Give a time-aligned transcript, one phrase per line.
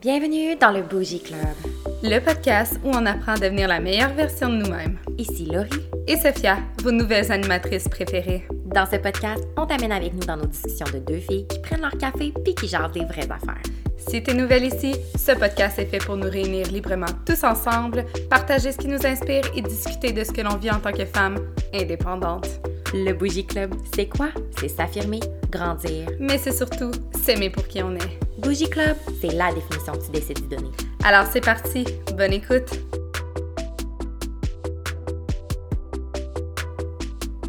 [0.00, 1.38] Bienvenue dans le Bougie Club.
[2.02, 4.96] Le podcast où on apprend à devenir la meilleure version de nous-mêmes.
[5.18, 5.68] Ici Laurie.
[6.06, 8.46] Et Sophia, vos nouvelles animatrices préférées.
[8.64, 11.82] Dans ce podcast, on t'amène avec nous dans nos discussions de deux filles qui prennent
[11.82, 13.60] leur café puis qui jasent des vraies affaires.
[13.98, 18.72] Si t'es nouvelle ici, ce podcast est fait pour nous réunir librement tous ensemble, partager
[18.72, 21.36] ce qui nous inspire et discuter de ce que l'on vit en tant que femme
[21.74, 22.48] indépendante.
[22.94, 24.30] Le Bougie Club, c'est quoi?
[24.58, 25.20] C'est s'affirmer,
[25.50, 26.08] grandir.
[26.18, 26.90] Mais c'est surtout
[27.22, 28.29] s'aimer pour qui on est.
[28.42, 30.70] Bougie Club, c'est la définition que tu décides de donner.
[31.04, 31.84] Alors c'est parti,
[32.16, 32.70] bonne écoute!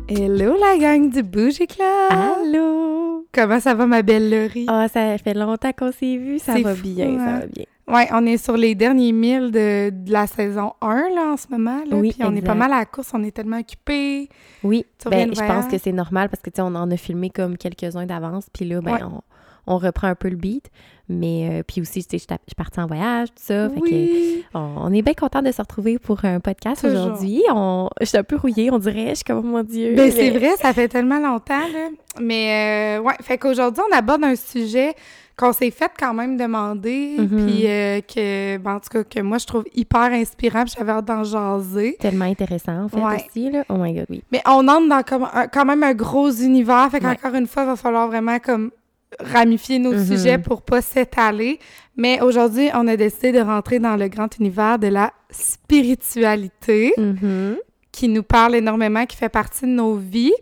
[0.07, 1.87] Hello la gang du Bougie Club!
[2.11, 3.25] Allô!
[3.33, 4.65] Comment ça va ma belle Laurie?
[4.67, 7.39] Ah, ça fait longtemps qu'on s'est vu, ça C'est va fou, bien, ça hein?
[7.39, 7.65] va bien.
[7.87, 11.47] Ouais, on est sur les derniers milles de, de la saison 1 là, en ce
[11.49, 11.79] moment.
[11.89, 14.29] Là, Oui, puis on est pas mal à la course, on est tellement occupés.
[14.63, 17.29] Oui, ben, je pense que c'est normal parce que, tu sais, on en a filmé
[17.29, 19.03] comme quelques-uns d'avance, puis là, ben, Ouais.
[19.03, 19.21] on,
[19.67, 20.69] on reprend un peu le beat.
[21.09, 23.81] Mais, euh, puis aussi, tu sais, je suis je partie en voyage, tout ça, fait
[23.81, 24.41] que...
[24.57, 27.43] On, on est bien content de se retrouver pour un podcast aujourd'hui.
[27.53, 29.09] On, je suis un peu rouillée, on dirait.
[29.09, 29.93] Je suis comme, mon Dieu.
[29.95, 31.89] Ben c'est mais- vrai, ça fait tellement longtemps, là.
[32.21, 34.93] Mais euh, ouais, fait qu'aujourd'hui, on aborde un sujet
[35.37, 37.45] qu'on s'est fait quand même demander, Mhm.
[37.45, 40.91] puis euh, que, ben, en tout cas, que moi, je trouve hyper inspirant, puis j'avais
[40.93, 41.97] hâte d'en jaser.
[41.99, 43.25] Tellement intéressant, en fait, Ouais.
[43.27, 43.51] aussi.
[43.51, 43.65] Là.
[43.67, 44.23] Oh my God, oui.
[44.31, 47.17] Mais on entre dans comme un- quand même un gros univers, fait Ouais.
[47.17, 48.71] qu'encore une fois, il va falloir vraiment comme
[49.19, 50.05] ramifier nos Mhm.
[50.05, 51.59] sujets pour pas s'étaler.
[51.97, 57.57] Mais aujourd'hui, on a décidé de rentrer dans le grand univers de la spiritualité Mhm.
[57.91, 60.33] qui nous parle énormément, qui fait partie de nos vies.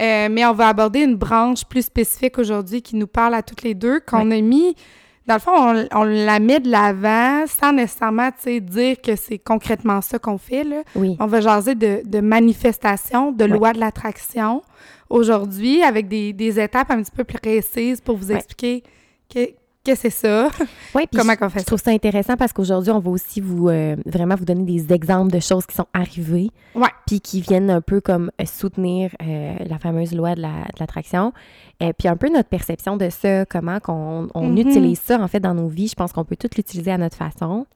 [0.00, 3.62] Euh, mais on va aborder une branche plus spécifique aujourd'hui qui nous parle à toutes
[3.62, 4.74] les deux, qu'on a mis,
[5.26, 10.00] dans le fond, on, on la met de l'avant sans nécessairement, dire que c'est concrètement
[10.00, 10.82] ça qu'on fait, là.
[10.96, 11.16] Oui.
[11.20, 13.50] On va jaser de, de manifestation, de Ouais.
[13.50, 14.62] loi de l'attraction
[15.12, 18.36] aujourd'hui avec des, des étapes un petit peu plus précises pour vous Ouais.
[18.36, 18.82] expliquer
[19.32, 19.46] que,
[19.84, 20.48] que c'est ça.
[20.94, 21.64] Ouais, puis Comment je, fait je ça?
[21.64, 25.32] trouve ça intéressant parce qu'aujourd'hui, on va aussi vous euh, vraiment vous donner des exemples
[25.32, 26.50] de choses qui sont arrivées.
[26.74, 26.88] Ouais.
[27.06, 31.32] Puis qui viennent un peu comme euh, soutenir euh, la fameuse loi de la- l'attraction.
[31.80, 34.58] Et puis un peu notre perception de ça, comment qu'on on Mhm.
[34.58, 35.88] utilise ça en fait dans nos vies.
[35.88, 37.66] Je pense qu'on peut tout l'utiliser à notre façon.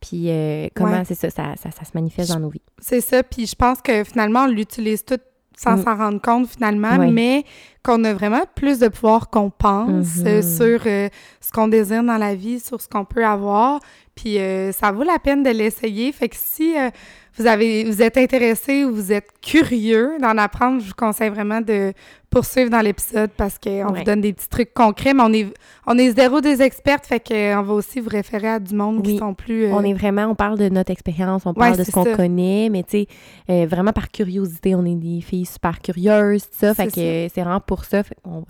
[0.00, 0.28] Puis
[0.74, 1.04] comment Ouais.
[1.04, 2.62] c'est ça ça, ça, ça se manifeste dans nos vies.
[2.80, 3.22] C'est ça.
[3.22, 5.18] Puis je pense que finalement, on l'utilise tout
[5.62, 5.82] sans Mm.
[5.84, 7.44] s'en rendre compte finalement, mais
[7.84, 11.08] qu'on a vraiment plus de pouvoir qu'on pense euh, sur euh,
[11.40, 13.80] ce qu'on désire dans la vie, sur ce qu'on peut avoir.
[14.14, 16.12] Puis euh, ça vaut la peine de l'essayer.
[16.12, 16.90] Fait que si euh,
[17.38, 21.60] vous avez vous êtes intéressé ou vous êtes curieux d'en apprendre, je vous conseille vraiment
[21.60, 21.92] de
[22.32, 23.98] poursuivre dans l'épisode parce qu'on Ouais.
[24.00, 25.46] vous donne des petits trucs concrets, mais on est
[25.86, 29.12] on est zéro des expertes, fait qu'on va aussi vous référer à du monde Oui.
[29.14, 29.64] qui sont plus...
[29.66, 32.14] euh, On est vraiment, on parle de notre expérience, on parle de ce qu'on ça.
[32.16, 33.06] connaît, mais tu sais,
[33.50, 36.74] euh, vraiment par curiosité, on est des filles super curieuses, tout ça.
[36.74, 38.02] Fait C'est que euh, c'est vraiment pour ça.
[38.02, 38.44] Fait ça, on,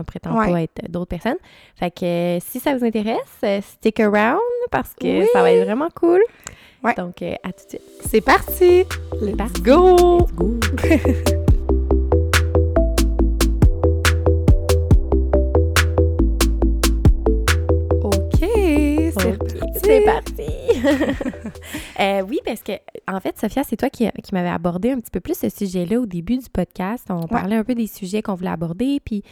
[0.00, 0.50] on prétend Ouais.
[0.50, 1.36] pas être d'autres personnes.
[1.76, 4.40] Fait que euh, si ça vous intéresse, euh, stick around
[4.70, 5.26] parce que Oui.
[5.32, 6.20] ça va être vraiment cool.
[6.96, 7.82] Donc, euh, à tout de suite.
[8.10, 8.84] C'est parti!
[9.20, 10.18] Let's go!
[10.18, 10.58] Let's go!
[19.82, 20.42] C'est parti!
[22.00, 22.72] Euh, oui, parce que,
[23.06, 26.00] en fait, Sophia, c'est toi qui, qui m'avais abordé un petit peu plus ce sujet-là
[26.00, 27.04] au début du podcast.
[27.10, 29.22] On parlait un peu des sujets qu'on voulait aborder, puis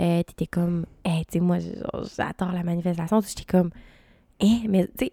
[0.00, 3.20] euh, t'étais comme, hey, tu sais, moi, j'adore la manifestation.
[3.20, 3.70] J'étais comme,
[4.40, 5.12] eh, mais tu sais,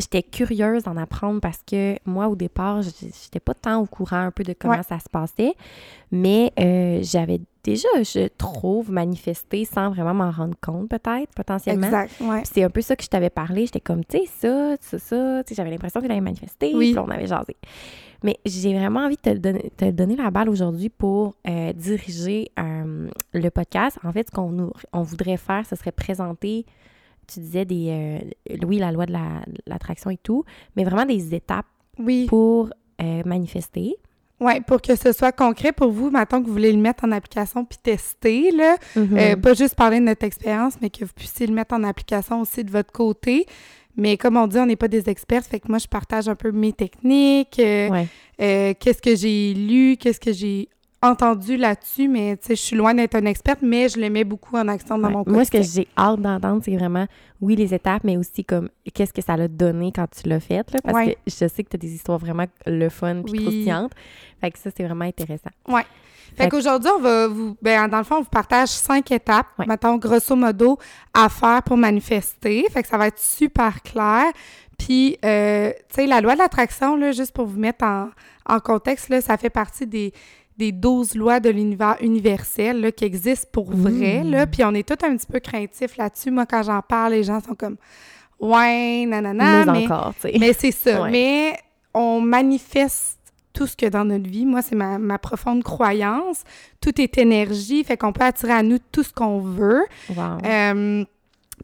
[0.00, 4.30] j'étais curieuse d'en apprendre parce que moi, au départ, j'étais pas tant au courant un
[4.32, 4.82] peu de comment Ouais.
[4.82, 5.52] ça se passait,
[6.10, 11.86] mais euh, j'avais déjà, je trouve, manifesté sans vraiment m'en rendre compte, peut-être, potentiellement.
[11.86, 12.42] Exact, ouais.
[12.42, 13.66] Puis c'est un peu ça que je t'avais parlé.
[13.66, 15.42] J'étais comme, tu sais, ça, ça, ça.
[15.54, 16.72] J'avais l'impression que j'avais manifesté.
[16.74, 16.92] Oui.
[16.92, 17.56] Puis on avait jasé.
[18.22, 22.50] Mais j'ai vraiment envie de te, donner, te donner la balle aujourd'hui pour euh, diriger
[22.58, 23.98] euh, le podcast.
[24.04, 26.66] En fait, ce qu'on nous- on voudrait faire, ce serait présenter,
[27.26, 30.44] tu disais, des, euh, oui, la loi de la- de l'attraction et tout,
[30.76, 31.64] mais vraiment des étapes
[31.98, 32.68] Oui, pour
[33.02, 33.94] euh, manifester.
[34.40, 37.12] Ouais, pour que ce soit concret pour vous, maintenant que vous voulez le mettre en
[37.12, 38.76] application puis tester, là.
[38.96, 39.16] Mhm.
[39.18, 42.40] Euh, pas juste parler de notre expérience, mais que vous puissiez le mettre en application
[42.40, 43.46] aussi de votre côté.
[43.96, 46.34] Mais comme on dit, on n'est pas des experts, fait que moi, je partage un
[46.36, 48.06] peu mes techniques, euh, Ouais.
[48.40, 50.68] euh, qu'est-ce que j'ai lu, qu'est-ce que j'ai
[51.02, 54.24] entendu là-dessus, mais tu sais, je suis loin d'être une experte, mais je le mets
[54.24, 55.14] beaucoup en action dans Ouais.
[55.14, 55.82] mon Moi, ce que quotidien.
[55.84, 57.06] j'ai hâte d'entendre, c'est vraiment,
[57.40, 60.70] oui, les étapes, mais aussi comme qu'est-ce que ça l'a donné quand tu l'as fait.
[60.72, 61.14] Là, parce Ouais.
[61.14, 63.38] que je sais que tu as des histoires vraiment le fun puis Oui.
[63.40, 63.92] croustillantes.
[64.42, 65.50] Fait que ça, c'est vraiment intéressant.
[66.36, 67.56] Fait qu'aujourd'hui, on va vous.
[67.60, 69.66] Ben, dans le fond, on vous partage cinq étapes, Ouais.
[69.66, 70.78] mettons, grosso modo,
[71.12, 72.64] à faire pour manifester.
[72.70, 74.26] Fait que ça va être super clair.
[74.78, 78.10] Puis, euh, tu sais, la loi de l'attraction, là, juste pour vous mettre en,
[78.46, 80.12] en contexte, là, ça fait partie des,
[80.60, 84.22] des 12 lois de l'univers universel là, qui existent pour vrai.
[84.22, 84.30] Mmh.
[84.30, 86.30] Là, puis on est tous un petit peu craintifs là-dessus.
[86.30, 87.76] Moi, quand j'en parle, les gens sont comme
[88.38, 89.64] ouais, nanana.
[89.64, 90.36] Mais mais encore, tu sais.
[90.38, 91.02] mais c'est ça.
[91.02, 91.10] Ouais.
[91.10, 91.58] Mais
[91.94, 93.18] on manifeste
[93.54, 94.44] tout ce que dans notre vie.
[94.44, 96.44] Moi, c'est ma, ma profonde croyance.
[96.80, 99.84] Tout est énergie, fait qu'on peut attirer à nous tout ce qu'on veut.
[100.14, 100.38] Wow.
[100.44, 101.04] Euh,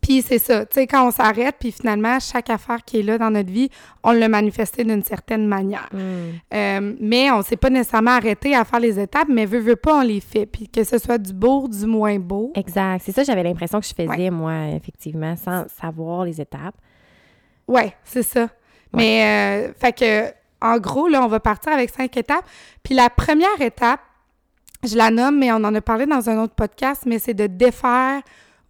[0.03, 3.19] puis c'est ça, tu sais, quand on s'arrête, puis finalement, chaque affaire qui est là
[3.19, 3.71] dans notre vie,
[4.03, 5.89] on l'a manifesté d'une certaine manière.
[5.93, 5.99] Mm.
[6.55, 10.01] Euh, mais on s'est pas nécessairement arrêté à faire les étapes, mais veut, veut pas,
[10.01, 10.47] on les fait.
[10.47, 12.53] Puis que ce soit du beau, du moins beau.
[12.55, 13.03] Exact.
[13.05, 16.77] C'est ça, j'avais l'impression que je faisais, moi, effectivement, sans savoir les étapes.
[17.67, 18.49] Ouais, c'est ça.
[18.93, 22.45] Mais, euh, fait que, en gros, là, on va partir avec cinq étapes.
[22.83, 24.01] Puis la première étape,
[24.85, 27.47] je la nomme, mais on en a parlé dans un autre podcast, mais c'est de
[27.47, 28.23] défaire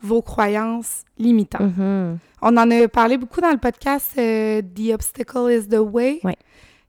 [0.07, 1.77] vos croyances limitantes.
[1.77, 2.19] Mhm.
[2.43, 6.21] On en a parlé beaucoup dans le podcast euh, The Obstacle is the Way.
[6.25, 6.37] Ouais.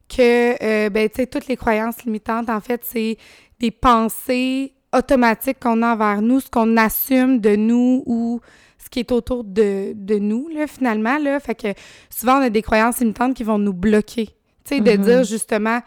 [0.08, 3.18] Que, euh, ben, tu sais, toutes les croyances limitantes, en fait, c'est
[3.60, 8.40] des pensées automatiques qu'on a envers nous, ce qu'on assume de nous ou
[8.78, 11.40] ce qui est autour de, de nous, là, finalement, là.
[11.42, 11.68] Fait que
[12.10, 14.28] souvent, on a des croyances limitantes qui vont nous bloquer.
[14.64, 15.04] Tu sais, de Mhm.
[15.04, 15.80] dire, justement,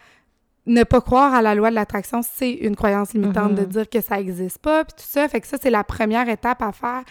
[0.67, 3.57] ne pas croire à la loi de l'attraction, c'est une croyance limitante, Mhm.
[3.57, 5.27] de dire que ça n'existe pas, puis tout ça.
[5.27, 7.03] Fait que ça, c'est la première étape à faire,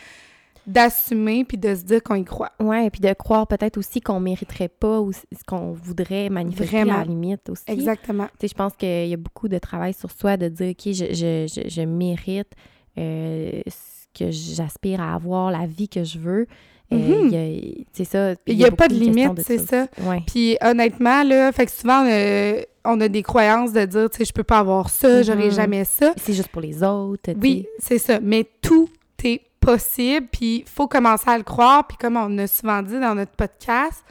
[0.66, 2.52] d'assumer puis de se dire qu'on y croit.
[2.60, 6.80] Ouais, et puis de croire peut-être aussi qu'on mériterait pas ou ce qu'on voudrait manifester
[6.80, 7.64] à la limite aussi.
[7.66, 8.26] Exactement.
[8.38, 10.92] Tu sais, je pense qu'il y a beaucoup de travail sur soi de dire, OK,
[10.92, 12.52] je, je, je, je mérite
[12.98, 16.46] euh, ce que j'aspire à avoir, la vie que je veux.
[16.92, 17.28] Euh, Mhm.
[17.28, 18.34] il y a- C'est ça.
[18.46, 19.86] Il y a pas de limite, c'est ça.
[20.26, 24.24] Puis honnêtement, là, fait que souvent, euh, on a des croyances de dire, tu sais,
[24.24, 25.50] je peux pas avoir ça, j'aurai Mhm.
[25.52, 26.12] jamais ça.
[26.16, 27.30] C'est juste pour les autres.
[27.40, 28.18] Oui, c'est ça.
[28.20, 28.88] Mais tout
[29.22, 31.86] est possible, puis il faut commencer à le croire.
[31.86, 34.02] Puis comme on a souvent dit dans notre podcast,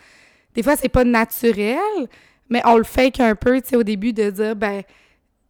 [0.53, 1.79] des fois, c'est pas naturel,
[2.49, 4.83] mais on le fake un peu, tu sais, au début, de dire, ben,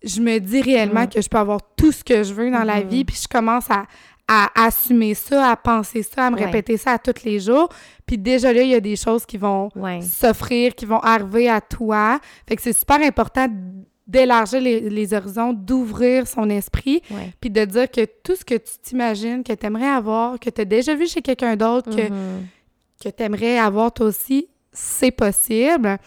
[0.02, 2.82] je me dis réellement que je peux avoir tout ce que je veux dans la
[2.82, 2.88] Mhm.
[2.88, 3.84] vie, puis je commence à,
[4.32, 6.46] à assumer ça, à penser ça, à me Ouais.
[6.46, 7.68] répéter ça à tous les jours.
[8.06, 9.70] Puis déjà là, il y a des choses qui vont.
[9.76, 10.02] Ouais.
[10.02, 12.20] s'offrir, qui vont arriver à toi.
[12.48, 13.48] Fait que c'est super important
[14.06, 17.32] d'élargir les, les horizons, d'ouvrir son esprit, Ouais.
[17.42, 20.62] puis de dire que tout ce que tu t'imagines, que tu aimerais avoir, que tu
[20.62, 22.46] as déjà vu chez quelqu'un d'autre, que, Mhm.
[23.04, 25.98] que tu aimerais avoir toi aussi, c'est possible.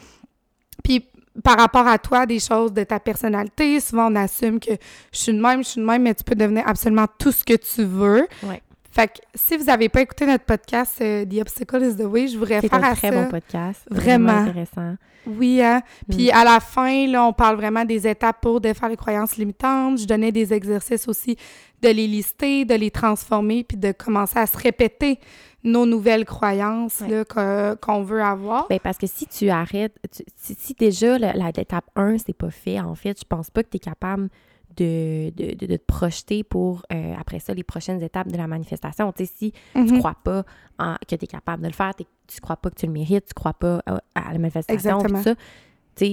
[0.84, 1.04] Puis
[1.42, 4.72] par rapport à toi, des choses de ta personnalité, souvent on assume que
[5.12, 7.42] je suis de même, je suis de même, mais tu peux devenir absolument tout ce
[7.44, 8.26] que tu veux.
[8.42, 8.60] Ouais.
[8.90, 12.28] Fait que si vous n'avez pas écouté notre podcast euh, The Obstacle is the Way,
[12.28, 13.22] je vous C'est réfère un à très ça.
[13.22, 13.80] bon podcast.
[13.90, 14.32] Vraiment.
[14.32, 14.96] intéressant.
[15.26, 15.80] Oui, hein?
[16.10, 16.34] Puis Mm.
[16.34, 20.00] à la fin, là, on parle vraiment des étapes pour défaire les croyances limitantes.
[20.00, 21.36] Je donnais des exercices aussi
[21.80, 25.18] de les lister, de les transformer, puis de commencer à se répéter
[25.64, 27.08] nos nouvelles croyances Ouais.
[27.08, 28.66] là, que- qu'on veut avoir.
[28.68, 32.80] Ben, parce que si tu arrêtes, tu- si, si déjà l'étape 1, c'est pas fait,
[32.80, 34.28] en fait, je pense pas que tu es capable
[34.76, 38.46] de, de, de- de te projeter pour, euh, après ça, les prochaines étapes de la
[38.46, 39.12] manifestation.
[39.12, 39.98] Tu sais, si tu Mhm.
[39.98, 40.44] crois pas
[40.78, 43.26] en- que tu es capable de le faire, tu crois pas que tu le mérites,
[43.26, 45.18] tu crois pas à, à la manifestation, Exactement.
[45.22, 45.34] tout ça,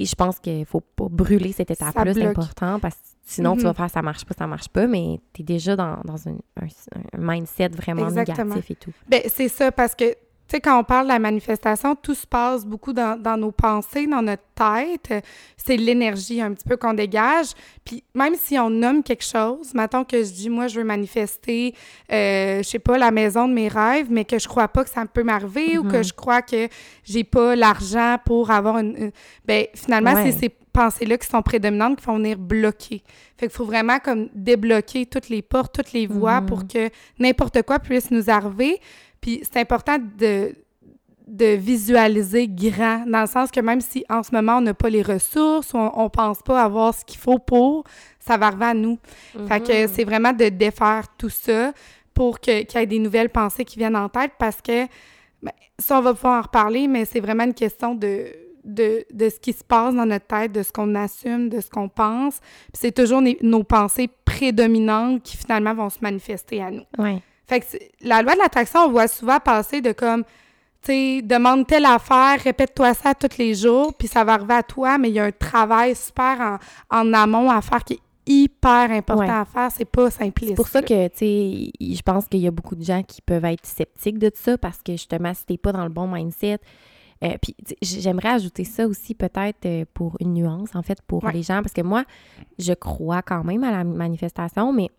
[0.04, 3.68] je pense qu'il faut pas brûler cette étape-là, c'est important, parce que sinon, tu Mhm.
[3.68, 6.34] vas faire ça marche pas, ça marche pas, mais tu es déjà dans, dans un,
[6.62, 6.66] un-
[7.14, 8.56] un mindset vraiment Exactement.
[8.56, 8.92] négatif et tout.
[9.08, 10.16] Ben, c'est ça, parce que,
[10.50, 13.52] tu sais, quand on parle de la manifestation, tout se passe beaucoup dans, dans nos
[13.52, 15.24] pensées, dans notre tête.
[15.56, 17.50] C'est l'énergie un petit peu qu'on dégage.
[17.86, 21.76] Puis même si on nomme quelque chose, mettons que je dis, moi, je veux manifester,
[22.12, 24.90] euh, je sais pas, la maison de mes rêves, mais que je crois pas que
[24.90, 26.04] ça peut m'arriver ou que Mhm.
[26.04, 26.68] je crois que
[27.04, 28.96] j'ai pas l'argent pour avoir une...
[28.98, 29.12] une-
[29.46, 30.32] Ben, finalement, Ouais.
[30.32, 33.02] c'est ces pensées-là qui sont prédominantes qui vont venir bloquer.
[33.38, 36.46] Fait qu'il faut vraiment comme débloquer toutes les portes, toutes les voies Mhm.
[36.48, 38.80] pour que n'importe quoi puisse nous arriver.
[39.22, 40.54] Puis c'est important de,
[41.28, 44.90] de visualiser grand, dans le sens que même si en ce moment on n'a pas
[44.90, 47.84] les ressources, on, on pense pas avoir ce qu'il faut pour,
[48.20, 48.98] ça va arriver à nous.
[49.48, 49.90] Fait que Mhm.
[49.94, 51.74] c'est vraiment de défaire tout ça
[52.14, 54.86] pour que- qu'il y ait des nouvelles pensées qui viennent en tête parce que
[55.42, 58.26] ben, ça, on va pouvoir en reparler, mais c'est vraiment une question de,
[58.66, 61.70] de, de ce qui se passe dans notre tête, de ce qu'on assume, de ce
[61.70, 62.40] qu'on pense.
[62.74, 66.84] Puis c'est toujours les- nos pensées prédominantes qui finalement vont se manifester à nous.
[66.98, 67.22] Ouais.
[67.50, 67.66] Fait que
[68.02, 72.40] la loi de l'attraction, on voit souvent passer de comme, tu sais, demande telle affaire,
[72.42, 75.26] répète-toi ça tous les jours, puis ça va arriver à toi, mais il y a
[75.26, 76.60] un travail super
[76.92, 79.30] en, en amont à faire qui est hyper important Ouais.
[79.30, 79.70] à faire.
[79.76, 80.52] C'est pas simpliste.
[80.52, 83.22] C'est pour ça que, tu sais, je pense qu'il y a beaucoup de gens qui
[83.24, 86.60] peuvent être sceptiques de ça parce que justement, si t'es pas dans le bon mindset,
[87.24, 91.34] euh, puis j'aimerais ajouter ça aussi peut-être euh, pour une nuance, en fait, pour Ouais.
[91.34, 92.04] les gens, parce que moi,
[92.60, 94.90] je crois quand même à la manifestation, mais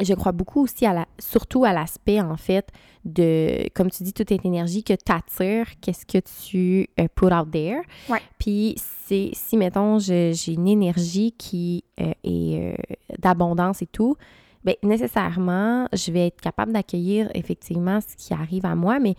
[0.00, 2.68] je crois beaucoup aussi à la, surtout à l'aspect, en fait,
[3.04, 7.26] de, comme tu dis, toute cette énergie que tu attires, qu'est-ce que tu euh, put
[7.26, 7.80] out there.
[8.08, 8.20] Ouais.
[8.38, 8.76] Puis,
[9.06, 14.16] c'est, si, mettons, j'ai une énergie qui euh, est euh, d'abondance et tout,
[14.64, 19.14] bien, nécessairement, je vais être capable d'accueillir effectivement ce qui arrive à moi, mais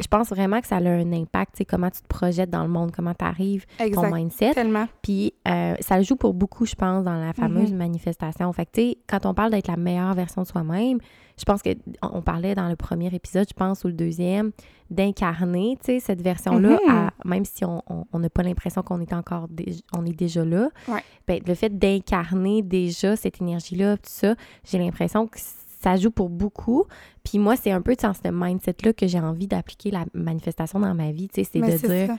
[0.00, 2.68] je pense vraiment que ça a un impact, tu comment tu te projettes dans le
[2.68, 4.52] monde, comment tu arrives, ton mindset.
[4.54, 4.86] Tellement.
[5.02, 7.78] Puis euh, ça joue pour beaucoup, je pense, dans la fameuse Mhm.
[7.78, 8.52] manifestation.
[8.52, 10.98] Fait que, tu sais, quand on parle d'être la meilleure version de soi-même,
[11.38, 11.70] je pense que
[12.02, 14.52] on parlait dans le premier épisode, je pense, ou le deuxième,
[14.90, 17.10] d'incarner, tu sais, cette version-là, Mhm.
[17.24, 17.82] même si on
[18.18, 20.68] n'a pas l'impression qu'on est encore, dé- on est déjà là.
[20.88, 21.02] Ouais.
[21.26, 24.34] Ben, le fait d'incarner déjà cette énergie-là, tout ça,
[24.64, 25.38] j'ai l'impression que
[25.84, 26.84] ça joue pour beaucoup.
[27.22, 30.94] Puis moi, c'est un peu dans ce mindset-là que j'ai envie d'appliquer la manifestation dans
[30.94, 32.16] ma vie, tu sais, c'est de dire ça.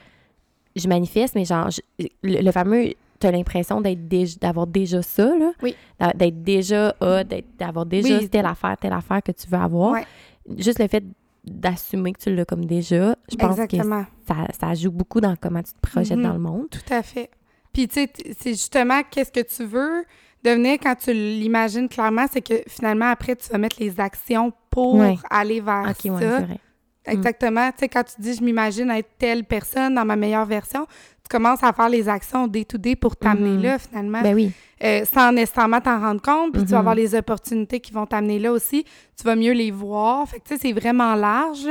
[0.76, 1.82] je manifeste, mais genre, je-
[2.24, 5.52] le, le fameux, t'as l'impression d'être déj- d'avoir déjà ça, là.
[5.64, 5.76] Oui.
[6.16, 8.30] D'être déjà A, d'être- d'avoir déjà Oui.
[8.30, 9.92] telle affaire, telle affaire que tu veux avoir.
[9.94, 10.06] Ouais.
[10.58, 11.04] Juste le fait
[11.46, 14.04] d'assumer que tu l'as comme déjà, je pense Exactement.
[14.04, 16.24] que ça, ça joue beaucoup dans comment tu te projettes Mhm.
[16.24, 16.66] dans le monde.
[16.70, 17.30] Tout à fait.
[17.72, 20.04] Puis, tu sais, c'est justement qu'est-ce que tu veux?
[20.46, 24.96] Devenir quand tu l'imagines clairement, c'est que finalement, après, tu vas mettre les actions pour
[24.96, 25.16] Ouais.
[25.30, 25.86] aller vers
[26.20, 26.46] ça.
[27.06, 27.16] Vrai.
[27.16, 27.70] Exactement.
[27.72, 30.86] Tu sais, quand tu dis je m'imagine être telle personne dans ma meilleure version,
[31.24, 33.64] tu commences à faire les actions day to day pour t'amener Mhm.
[33.64, 34.52] là, finalement, Ben oui.
[34.84, 36.54] euh, sans nécessairement t'en rendre compte.
[36.54, 36.80] Puis tu vas Mhm.
[36.82, 38.84] avoir les opportunités qui vont t'amener là aussi.
[39.18, 40.28] Tu vas mieux les voir.
[40.30, 41.66] Fait que, tu sais, c'est vraiment large.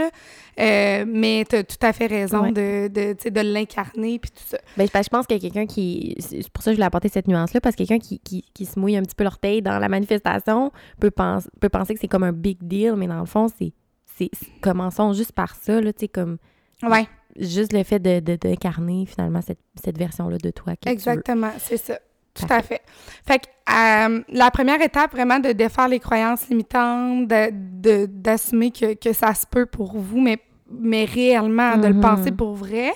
[0.61, 2.53] Euh, mais tu as tout à fait raison Ouais.
[2.53, 4.59] de, de, de l'incarner puis tout ça.
[4.77, 6.17] Ben, je je pense qu'il y a quelqu'un qui.
[6.21, 8.65] C'est pour ça que je voulais apporter cette nuance-là, parce que quelqu'un qui, qui, qui
[8.65, 12.09] se mouille un petit peu l'orteil dans la manifestation peut, pense, peut penser que c'est
[12.09, 13.73] comme un big deal, mais dans le fond, c'est.
[14.17, 14.31] C'est-
[14.61, 16.39] Commençons juste par ça, là, tu sais, comme.
[16.83, 17.07] Ouais.
[17.39, 20.89] juste le fait de, de, d'incarner finalement cette, cette version-là de toi que.
[20.89, 21.99] Exactement, c'est ça.
[22.35, 22.81] Tout à fait.
[23.25, 28.73] Fait que euh, la première étape, vraiment, de défaire les croyances limitantes, de, de- d'assumer
[28.73, 32.01] que, que ça se peut pour vous, mais, mais réellement, de le Mhm.
[32.01, 32.93] penser pour vrai.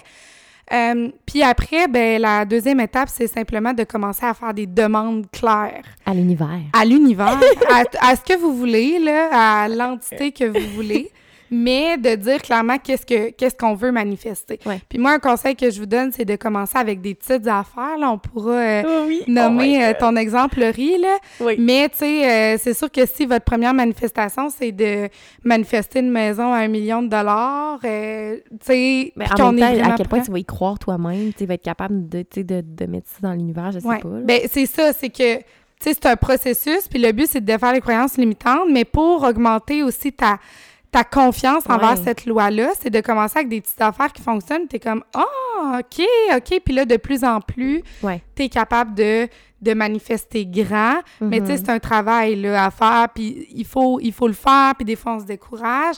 [0.73, 5.27] Euh, puis après, ben, la deuxième étape, c'est simplement de commencer à faire des demandes
[5.31, 6.61] claires À l'univers.
[6.73, 7.39] à l'univers,
[7.71, 11.11] à, à ce que vous voulez, là, à l'entité que vous voulez,
[11.51, 14.59] mais de dire clairement qu'est-ce que qu'est-ce qu'on veut manifester.
[14.67, 14.81] Ouais.
[14.89, 17.99] Puis moi, un conseil que je vous donne, c'est de commencer avec des petites affaires.
[17.99, 19.23] Là, on pourra euh, oui.
[19.27, 21.17] nommer euh, ton exemple, riz, là.
[21.41, 21.57] Oui.
[21.59, 25.09] Mais, tu sais, euh, c'est sûr que si votre première manifestation, c'est de
[25.45, 29.53] manifester une maison à un million de dollars, euh, tu sais, Mais puis en qu'on
[29.53, 31.63] même est temps, à quel point prêt- tu vas y croire toi-même, tu vas être
[31.63, 33.99] capable de, de, de mettre ça dans l'univers, je sais Ouais.
[33.99, 34.09] pas.
[34.09, 34.21] là.
[34.25, 35.43] Ben, c'est ça, c'est que, tu
[35.81, 39.23] sais, c'est un processus, puis le but, c'est de défaire les croyances limitantes, mais pour
[39.23, 40.39] augmenter aussi ta,
[40.91, 42.05] ta confiance envers Ouais.
[42.05, 44.67] cette loi-là, c'est de commencer avec des petites affaires qui fonctionnent.
[44.69, 46.05] T'es comme, ah, OK,
[46.37, 46.61] OK.
[46.65, 48.23] Puis là, de plus en plus, Ouais.
[48.35, 49.29] t'es capable de,
[49.61, 51.01] de manifester grand.
[51.21, 51.59] Mais tu sais, Mhm.
[51.59, 54.97] c'est un travail là, à faire, puis il faut, il faut le faire, puis des
[54.97, 55.97] fois, on se décourage.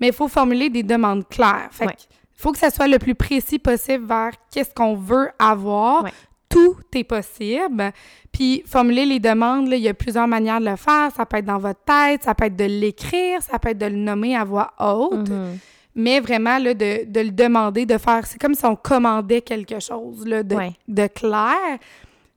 [0.00, 1.68] Mais il faut formuler des demandes claires.
[1.70, 1.92] Fait Ouais.
[1.92, 1.98] que
[2.36, 6.04] faut que ça soit le plus précis possible vers qu'est-ce qu'on veut avoir.
[6.04, 6.12] Ouais.
[6.50, 7.92] Tout est possible.
[8.30, 11.10] Puis formuler les demandes, là, il y a plusieurs manières de le faire.
[11.16, 13.86] Ça peut être dans votre tête, ça peut être de l'écrire, ça peut être de
[13.86, 15.30] le nommer à voix haute.
[15.30, 15.58] Mhm.
[15.94, 18.26] Mais vraiment, là, de, de le demander, de faire...
[18.26, 20.72] C'est comme si on commandait quelque chose là, de, Ouais.
[20.86, 21.78] de clair.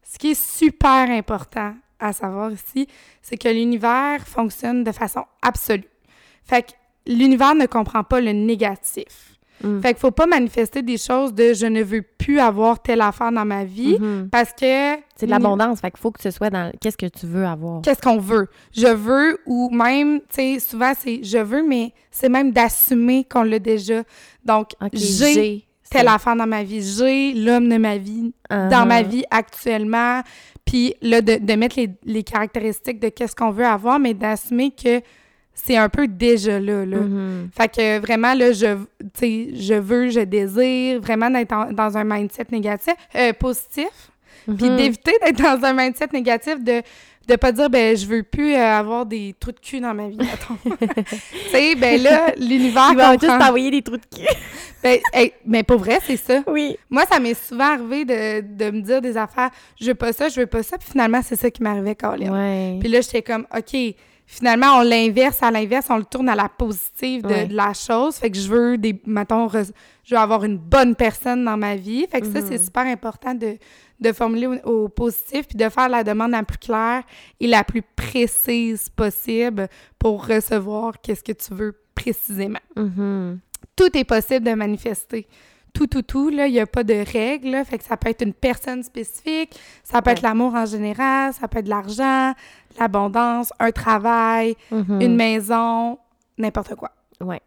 [0.03, 2.87] Ce qui est super important à savoir ici,
[3.21, 5.87] c'est que l'univers fonctionne de façon absolue.
[6.45, 6.71] Fait que
[7.07, 9.32] l'univers ne comprend pas le négatif.
[9.63, 9.81] Mm.
[9.81, 13.31] Fait qu'il faut pas manifester des choses de «je ne veux plus avoir telle affaire
[13.31, 14.29] dans ma vie Mhm.
[14.29, 14.95] parce que...
[15.15, 17.81] C'est de l'abondance, fait qu'il faut que ce soit dans qu'est-ce que tu veux avoir.
[17.81, 18.47] Qu'est-ce qu'on veut?
[18.75, 23.43] Je veux ou même, tu sais, souvent c'est je veux, mais c'est même d'assumer qu'on
[23.43, 24.03] l'a déjà.
[24.43, 29.07] Donc, j'ai telle affaire dans ma vie, j'ai l'homme de ma vie dans ma Uh-huh.
[29.07, 30.21] vie actuellement,
[30.65, 34.71] puis là, de, de mettre les, les caractéristiques de qu'est-ce qu'on veut avoir, mais d'assumer
[34.71, 35.01] que
[35.53, 36.97] c'est un peu déjà là, là.
[36.97, 37.49] Mhm.
[37.55, 38.75] Fait que vraiment, là, je,
[39.21, 44.11] je veux, je désire, vraiment d'être dans un mindset négatif, euh, positif,
[44.57, 44.75] puis Mhm.
[44.77, 46.81] d'éviter d'être dans un mindset négatif de
[47.25, 50.09] de pas dire ben je veux plus euh, avoir des trous de cul dans ma
[50.09, 50.17] vie
[50.67, 51.17] tu
[51.51, 54.27] sais ben là l'univers Ils vont juste t'envoyer des trous de cul.
[54.83, 56.75] ben, hey, mais pour vrai c'est ça oui.
[56.89, 60.27] moi ça m'est souvent arrivé de, de me dire des affaires je veux pas ça
[60.27, 62.77] je veux pas ça puis finalement c'est ça qui m'arrivait Ouais.
[62.81, 63.95] puis là j'étais comme ok
[64.25, 67.45] finalement on l'inverse à l'inverse on le tourne à la positive de, Ouais.
[67.47, 69.71] de la chose fait que je veux des mettons re-
[70.03, 72.47] je veux avoir une bonne personne dans ma vie fait que ça Mhm.
[72.49, 73.57] c'est super important de
[73.99, 77.03] de formuler au, au positif puis de faire la demande la plus claire
[77.39, 79.67] et la plus précise possible
[79.99, 83.39] pour recevoir qu'est-ce que tu veux précisément Mhm.
[83.75, 85.27] tout est possible de manifester.
[85.73, 88.07] Tout, tout, tout, là, il n'y a pas de règles, là, fait que ça peut
[88.07, 90.13] être une personne spécifique, ça peut Ouais.
[90.17, 92.33] être l'amour en général, ça peut être de l'argent,
[92.79, 95.01] l'abondance, un travail, Mhm.
[95.01, 95.97] une maison,
[96.37, 96.91] n'importe quoi.
[97.21, 97.41] Ouais.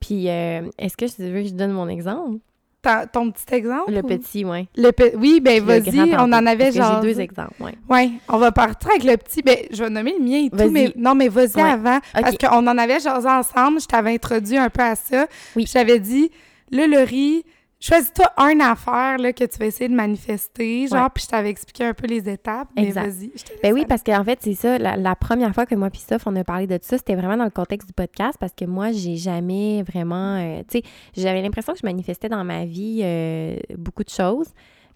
[0.00, 2.38] Puis, euh, est-ce que tu veux que je donne mon exemple?
[2.82, 3.90] ta- ton petit exemple?
[3.90, 4.68] Le ou- petit, ouais.
[4.76, 7.02] Le pe- Oui, ben le vas-y, on en avait genre.
[7.02, 7.74] J'ai deux exemples, ouais.
[7.90, 9.42] Oui, on va partir avec le petit.
[9.42, 11.62] Ben, je vais nommer le mien et tout, mais non, mais vas-y Ouais.
[11.68, 11.98] avant.
[12.14, 15.26] Parce qu'on en avait jasé ensemble, je t'avais introduit un peu à ça.
[15.56, 15.64] Oui.
[15.66, 16.30] J'avais dit,
[16.70, 17.44] là, Laurie,
[17.80, 21.08] choisis-toi une affaire là, que tu vas essayer de manifester, genre, Ouais.
[21.14, 22.68] puis je t'avais expliqué un peu les étapes.
[22.76, 23.32] Mais vas-y.
[23.62, 26.18] Ben oui, parce qu'en fait, c'est ça, la, la première fois que moi puis Steph,
[26.26, 28.92] on a parlé de ça, c'était vraiment dans le contexte du podcast parce que moi,
[28.92, 30.36] j'ai jamais vraiment...
[30.38, 30.84] euh, tu sais,
[31.16, 34.48] j'avais l'impression que je manifestais dans ma vie euh, beaucoup de choses,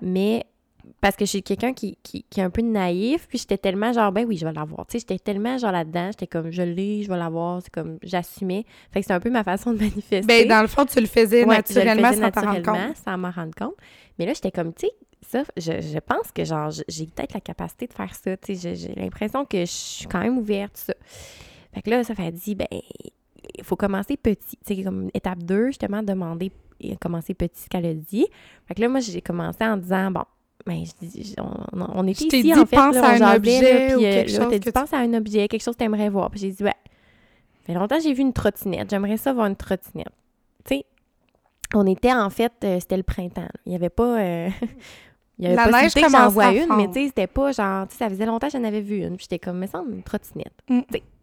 [0.02, 0.44] mais
[1.00, 3.92] parce que je suis quelqu'un qui, qui, qui est un peu naïf, puis j'étais tellement
[3.92, 4.87] genre, ben oui, je vais l'avoir.
[4.87, 7.99] Tu sais, j'étais tellement genre là-dedans, j'étais comme, je l'ai, je vais l'avoir, c'est comme,
[8.02, 8.64] j'assumais.
[8.92, 10.23] Fait que c'est un peu ma façon de manifester.
[10.26, 12.54] Ben, dans le fond, tu le faisais Ouais, naturellement je le faisais sans t'en rendre
[12.59, 12.97] naturellement, compte.
[13.04, 13.75] sans m'en rendre compte.
[14.18, 14.92] Mais là, j'étais comme, tu sais,
[15.23, 18.37] ça, je, je pense que genre, j'ai peut-être la capacité de faire ça.
[18.37, 20.94] Tu sais, j'ai- l'impression que je suis quand même ouverte, tout ça.
[21.75, 24.56] Fait que là, ça fait dit, ben, il faut commencer petit.
[24.66, 28.26] Tu sais, comme étape 2, justement, demander et commencer petit, ce qu'elle a dit.
[28.66, 30.25] Fait que là, moi, j'ai commencé en disant, bon,
[30.67, 33.61] ben, je dis- on, on- était ici, dit, en fait, pense là, à un objet
[33.88, 35.62] là, puis euh, quelque là, chose t'as que dit, tu- pense à un objet, quelque
[35.62, 36.31] chose que t'aimerais voir.
[36.31, 38.88] Puis j'ai dit, ouais, ça fait longtemps que j'ai vu une trottinette.
[38.90, 40.12] J'aimerais ça voir une trottinette.
[40.64, 40.85] Tu sais,
[41.75, 43.49] on était en fait, euh, c'était le printemps.
[43.67, 44.21] Il n'y avait pas.
[44.21, 44.49] euh,
[45.40, 47.50] il y avait La pas neige que j'en vois une, mais tu sais, c'était pas
[47.52, 47.88] genre.
[47.88, 49.16] Tu sais, ça faisait longtemps que j'en avais vu une.
[49.16, 50.52] Puis j'étais comme, mais ça, une trottinette.
[50.68, 50.80] Mm.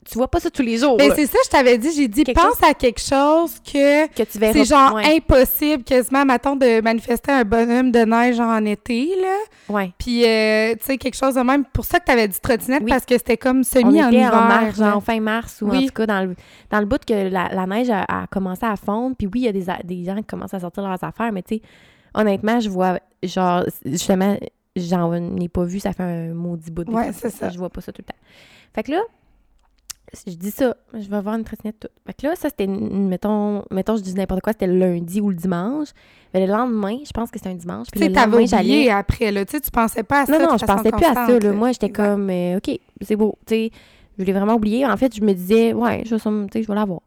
[0.10, 0.96] Tu vois pas ça tous les jours.
[0.96, 4.08] Ben, là, c'est ça, je t'avais dit, j'ai dit, Quelque pense à quelque chose que
[4.08, 4.54] que tu verras.
[4.54, 5.18] c'est genre Ouais.
[5.18, 9.36] impossible quasiment, mettons, de manifester un bonhomme de neige en été, là.
[9.76, 9.92] ouais.
[10.00, 11.66] Puis, euh, tu sais, quelque chose de même.
[11.66, 12.90] Pour ça que tu avais dit trottinette, Oui.
[12.90, 14.34] parce que c'était comme semi en était hiver.
[14.34, 16.36] en mars, genre fin mars, ou en tout cas dans le,
[16.72, 19.14] dans le bout que la, la neige a, a commencé à fondre.
[19.18, 21.34] Puis oui, il y a des, a- des gens qui commencent à sortir leurs affaires,
[21.34, 21.62] mais tu sais,
[22.18, 24.38] honnêtement, je vois, genre, justement,
[24.76, 27.50] j'en ai pas vu, ça fait un maudit bout de Ouais, c'est ça.
[27.50, 28.20] Je vois pas ça tout le temps.
[28.74, 29.02] Fait que là,
[30.26, 31.92] je dis ça, je vais voir une trottinette toute.
[32.06, 35.30] Fait que là, ça, c'était, mettons, mettons, je dis n'importe quoi, c'était le lundi ou
[35.30, 35.90] le dimanche.
[36.34, 37.88] Mais le lendemain, je pense que c'était un dimanche.
[37.92, 38.90] Puis Tu sais, le lendemain, j'allais.
[38.90, 39.44] après, là.
[39.46, 41.40] Tu sais, tu pensais pas à ça Non, non, je pensais plus à ça.
[41.40, 41.52] Là.
[41.54, 43.38] Moi, j'étais comme, euh, OK, c'est beau.
[43.46, 43.72] Tu sais,
[44.18, 44.86] je l'ai vraiment oublié.
[44.86, 47.02] En fait, je me disais, ouais, je vais, sûrement- tu sais, je vais l'avoir.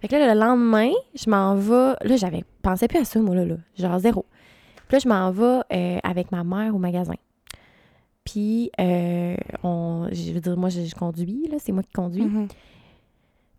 [0.00, 1.94] Fait que là, le lendemain, je m'en vais.
[2.08, 3.56] Là, j'avais pensé plus à ça, moi, là, là.
[3.76, 4.24] Genre zéro.
[4.86, 7.14] Puis là, je m'en vais euh, avec ma mère au magasin.
[8.24, 11.56] Puis, euh, on, je veux dire, moi, je, je conduis, là.
[11.58, 12.22] C'est moi qui conduis.
[12.24, 12.48] Mhm.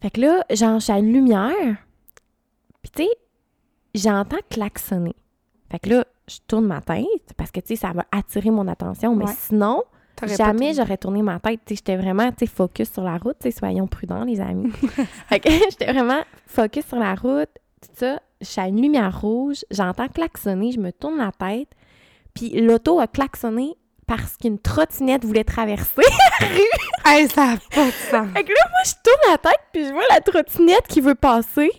[0.02, 1.78] Fait que là, genre, je suis à une lumière.
[2.82, 3.10] Puis, tu sais,
[3.96, 5.16] j'entends klaxonner.
[5.70, 8.68] Fait que là, je tourne ma tête parce que, tu sais, ça va attirer mon
[8.68, 9.16] attention.
[9.16, 9.34] Mais Ouais.
[9.38, 9.84] sinon,
[10.28, 11.62] jamais j'aurais tourné ma tête.
[11.70, 13.38] J'étais vraiment, focus sur la route.
[13.58, 14.72] Soyons prudents, les amis.
[15.32, 17.50] j'étais vraiment focus sur la route,
[17.82, 18.20] tout ça.
[18.42, 19.66] Je suis à une lumière rouge.
[19.72, 20.72] J'entends klaxonner.
[20.72, 21.70] Je me tourne la tête.
[22.34, 23.76] Puis l'auto a klaxonné
[24.08, 26.02] parce qu'une trottinette voulait traverser.
[27.06, 28.28] Hey, ça n'a pas de sens.
[28.36, 31.16] Fait que là, moi, je tourne la tête, puis je vois la trottinette qui veut
[31.16, 31.72] passer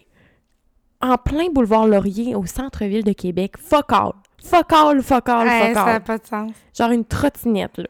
[1.00, 3.57] en plein boulevard Laurier au centre-ville de Québec.
[3.59, 4.12] Fuck all.
[4.42, 5.92] Fuck all, fuck all, Hey, fuck ça all.
[5.92, 6.50] n'a pas de sens.
[6.76, 7.87] Genre une trottinette, là.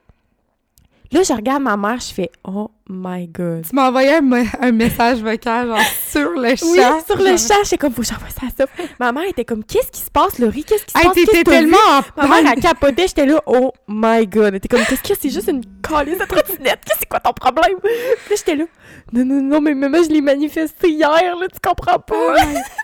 [1.13, 3.65] Là, je regarde ma mère, je fais «Oh my God».
[3.69, 7.01] Tu m'as envoyé un, me- un message vocal, genre, sur le Oui, chat.
[7.07, 8.67] sur le chat, j'étais comme «Faut que j'envoie ça à ça».
[9.01, 10.65] Ma mère était comme «Qu'est-ce qui se passe, Laurie?
[10.65, 11.15] Qu'est-ce qui se Hey, passe?
[11.15, 11.77] T'étais tellement
[12.17, 14.47] en Ma mère, elle capotait, j'étais là, oh my god.
[14.49, 16.81] Elle était comme, qu'est-ce que c'est juste une calice de trottinette?
[16.85, 17.79] Qu'est-ce que c'est quoi ton problème?
[17.81, 17.91] Puis
[18.31, 18.65] là, j'étais là,
[19.13, 22.35] non, non, non, mais maman, je l'ai manifesté hier, là, tu comprends pas?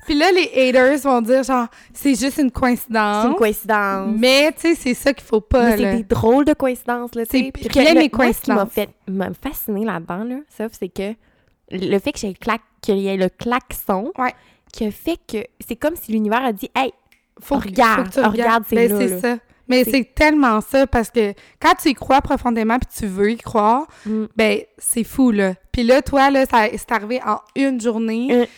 [0.06, 3.22] Puis là, les haters vont dire, genre, c'est juste une coïncidence.
[3.24, 4.08] C'est une coïncidence.
[4.18, 7.26] Mais, tu sais, c'est ça qu'il faut pas, Mais c'est des drôles de coïncidences, là,
[7.26, 7.50] tu sais.
[7.52, 8.72] Puis rien n'est le- moi, ce qui m'a coïncidence.
[8.72, 11.14] fait m'a fasciné là-dedans, là, sauf c'est que
[11.70, 14.34] le fait que j'ai le clac, qu'il y ait le klaxon, Ouais.
[14.72, 16.92] qui a fait que c'est comme si l'univers a dit, hey,
[17.40, 19.36] Faut que- Regarde, faut que tu regarde, c'est Ben, là, ça.
[19.68, 23.36] Mais C'est- tellement ça parce que quand tu y crois profondément puis tu veux y
[23.36, 25.52] croire, mm, ben c'est fou là.
[25.72, 28.48] Puis là toi là ça c'est arrivé en une journée.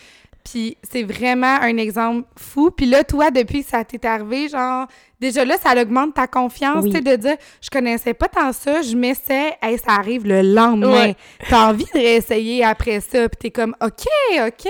[0.43, 2.71] Puis c'est vraiment un exemple fou.
[2.71, 4.87] Puis là toi depuis que ça t'est arrivé genre
[5.19, 6.91] déjà là ça augmente ta confiance, Oui.
[6.91, 10.41] tu sais de dire je connaissais pas tant ça, je m'essaie, hey, ça arrive le
[10.41, 11.07] lendemain.
[11.09, 11.15] Ouais.
[11.49, 14.05] T'as envie de réessayer après ça, puis t'es comme OK,
[14.47, 14.67] OK.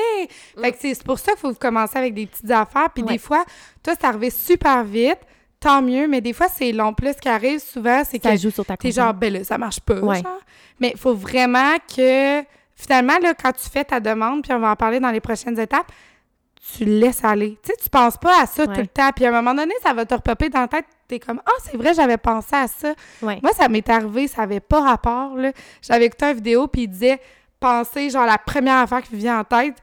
[0.61, 3.13] Fait que c'est pour ça qu'il faut commencer avec des petites affaires puis Ouais.
[3.13, 3.45] des fois
[3.83, 5.19] toi c'est arrivé super vite.
[5.61, 6.93] Tant mieux, mais des fois, c'est long.
[6.93, 9.43] Plus ce qui arrive souvent, c'est que ça joue sur ta T'es genre, ben là,
[9.43, 9.99] ça marche pas.
[9.99, 10.21] Ouais.
[10.23, 10.39] genre.
[10.79, 12.39] Mais il faut vraiment que,
[12.79, 15.59] finalement, là, quand tu fais ta demande, puis on va en parler dans les prochaines
[15.59, 15.91] étapes,
[16.77, 17.57] tu laisses aller.
[17.63, 19.09] Tu sais, tu penses pas à ça tout le temps.
[19.15, 20.85] Puis à un moment donné, ça va te repopper dans la tête.
[21.07, 22.93] T'es comme, ah, c'est vrai, j'avais pensé à ça.
[23.21, 23.39] Ouais.
[23.41, 25.35] Moi, ça m'est arrivé, ça avait pas rapport.
[25.35, 25.51] là.
[25.81, 27.19] J'avais écouté une vidéo, puis il disait,
[27.59, 29.75] pensez, genre, la première affaire qui vous vient en tête.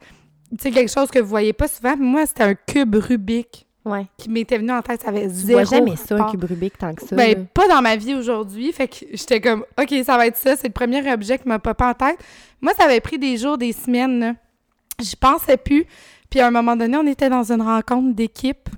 [0.50, 1.96] Tu sais, quelque chose que vous voyez pas souvent.
[1.96, 4.06] Moi, c'était un cube Rubik Ouais.
[4.16, 5.02] qui m'était venu en tête.
[5.02, 7.14] Ça avait Tu zéro vois jamais ça, un cube Rubik, tant que ça.
[7.14, 7.44] Ben, là.
[7.54, 8.72] pas dans ma vie aujourd'hui.
[8.72, 10.56] Fait que j'étais comme, OK, ça va être ça.
[10.56, 12.18] C'est le premier objet qui m'a popé en tête.
[12.60, 14.20] Moi, ça avait pris des jours, des semaines.
[14.20, 14.34] là.
[15.00, 15.84] J'y pensais plus.
[16.30, 18.68] Puis à un moment donné, on était dans une rencontre d'équipe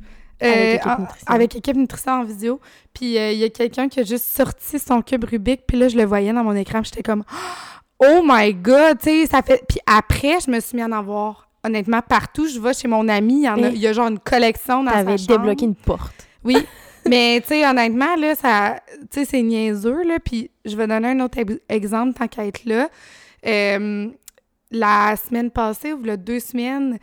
[0.40, 1.26] Euh, Avec Équipe en- Nutrition.
[1.34, 2.60] avec équipe nutrition en vidéo.
[2.94, 5.88] Puis euh, il y a quelqu'un qui a juste sorti son cube Rubik, puis là,
[5.88, 7.24] je le voyais dans mon écran, j'étais comme
[8.00, 9.60] «Oh my God!» Tu sais, ça fait...
[9.68, 12.46] Puis après, je me suis mis à en avoir, honnêtement, partout.
[12.46, 14.84] Je vais chez mon ami, il y, en a, il y a genre une collection
[14.84, 15.38] dans sa T'avais chambre.
[15.40, 16.14] débloqué une porte.
[16.44, 16.56] Oui,
[17.08, 18.76] mais tu sais, honnêtement, là, ça,
[19.10, 22.46] tu sais, c'est niaiseux, là, puis je vais donner un autre ex- exemple tant qu'à
[22.46, 22.88] être là.
[23.48, 24.08] Euh,
[24.70, 26.98] la semaine passée, ou a deux semaines,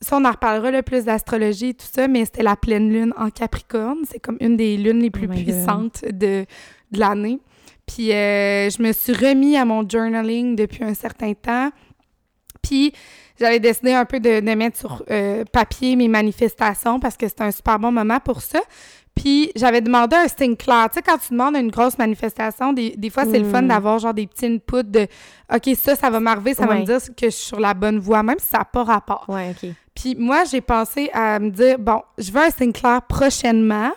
[0.00, 3.12] ça, on en reparlera le plus d'astrologie et tout ça, mais c'était la pleine lune
[3.18, 3.98] en Capricorne.
[4.10, 5.44] C'est comme une des lunes les plus Oh God.
[5.44, 6.46] puissantes de,
[6.92, 7.38] de l'année.
[7.86, 11.70] Puis euh, je me suis remis à mon journaling depuis un certain temps.
[12.62, 12.92] Puis
[13.38, 17.44] j'avais décidé un peu de, de mettre sur euh, papier mes manifestations parce que c'était
[17.44, 18.60] un super bon moment pour ça.
[19.14, 20.88] Puis j'avais demandé un signe clair.
[20.90, 23.68] Tu sais, quand tu demandes une grosse manifestation, des, des fois, c'est le fun Mm.
[23.68, 25.06] d'avoir genre des petits inputs de
[25.54, 27.98] OK, ça, ça va m'arriver, ça va me dire que je suis sur la bonne
[27.98, 29.24] voie, même si ça n'a pas rapport.
[29.28, 29.70] Ouais, OK.
[29.94, 33.90] Puis moi, j'ai pensé à me dire, bon, je veux un signe clair prochainement.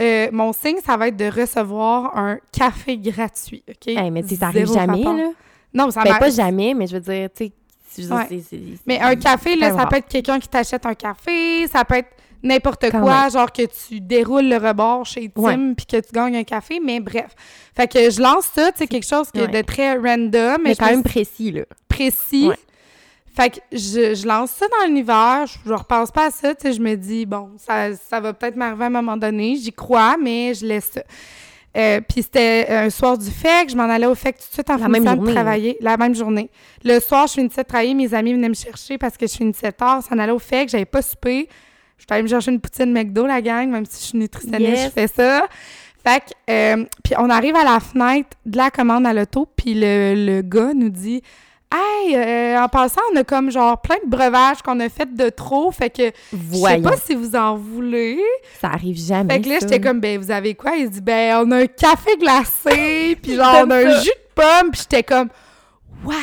[0.00, 3.88] Euh, mon signe, ça va être de recevoir un café gratuit, OK?
[3.88, 5.14] Hey, mais tu sais, ça arrive Zéro jamais, rapport.
[5.16, 5.30] là?
[5.74, 9.76] Non, ça Ben, pas jamais, mais je veux dire, tu sais, Mais un café, là,
[9.76, 12.10] ça peut être quelqu'un qui t'achète un café, ça peut être
[12.42, 13.30] n'importe quoi, même.
[13.30, 17.00] genre que tu déroules le rebord chez Tim puis que tu gagnes un café, mais
[17.00, 17.34] bref.
[17.76, 20.86] Fait que je lance ça, tu sais, quelque chose que de très random, mais, quand
[20.86, 21.62] me même précis, là.
[21.88, 22.50] précis.
[23.34, 26.66] Fait que je, je lance ça dans l'univers, je, je repense pas à ça, tu
[26.66, 29.72] sais, je me dis, bon, ça, ça va peut-être m'arriver à un moment donné, j'y
[29.72, 31.02] crois, mais je laisse ça.
[31.74, 34.68] Euh, Puis c'était un soir du FEC, je m'en allais au FEC tout de suite
[34.68, 36.50] en La finissant de travailler, la même journée.
[36.84, 39.72] Le soir, je finissais de travailler, mes amis venaient me chercher parce que je finissais
[39.72, 41.48] tard, s'en allait au FEC, j'avais pas soupé.
[42.02, 44.60] Je suis allée me chercher une poutine McDo, la gang, même si je suis nutritionniste,
[44.72, 44.84] Yes.
[44.86, 45.46] je fais ça.
[46.04, 49.74] Fait que, euh, puis on arrive à la fenêtre de la commande à l'auto, puis
[49.74, 51.22] le, le gars nous dit
[51.72, 55.28] Hey, euh, en passant, on a comme genre plein de breuvages qu'on a fait de
[55.30, 58.20] trop, fait que je sais pas si vous en voulez.
[58.60, 59.34] Ça arrive jamais.
[59.34, 60.72] Fait que là, j'étais comme, ben, vous avez quoi?
[60.76, 64.34] Il dit, ben, on a un café glacé, puis genre, on a un jus de
[64.34, 65.28] pomme, puis j'étais comme,
[66.04, 66.14] what?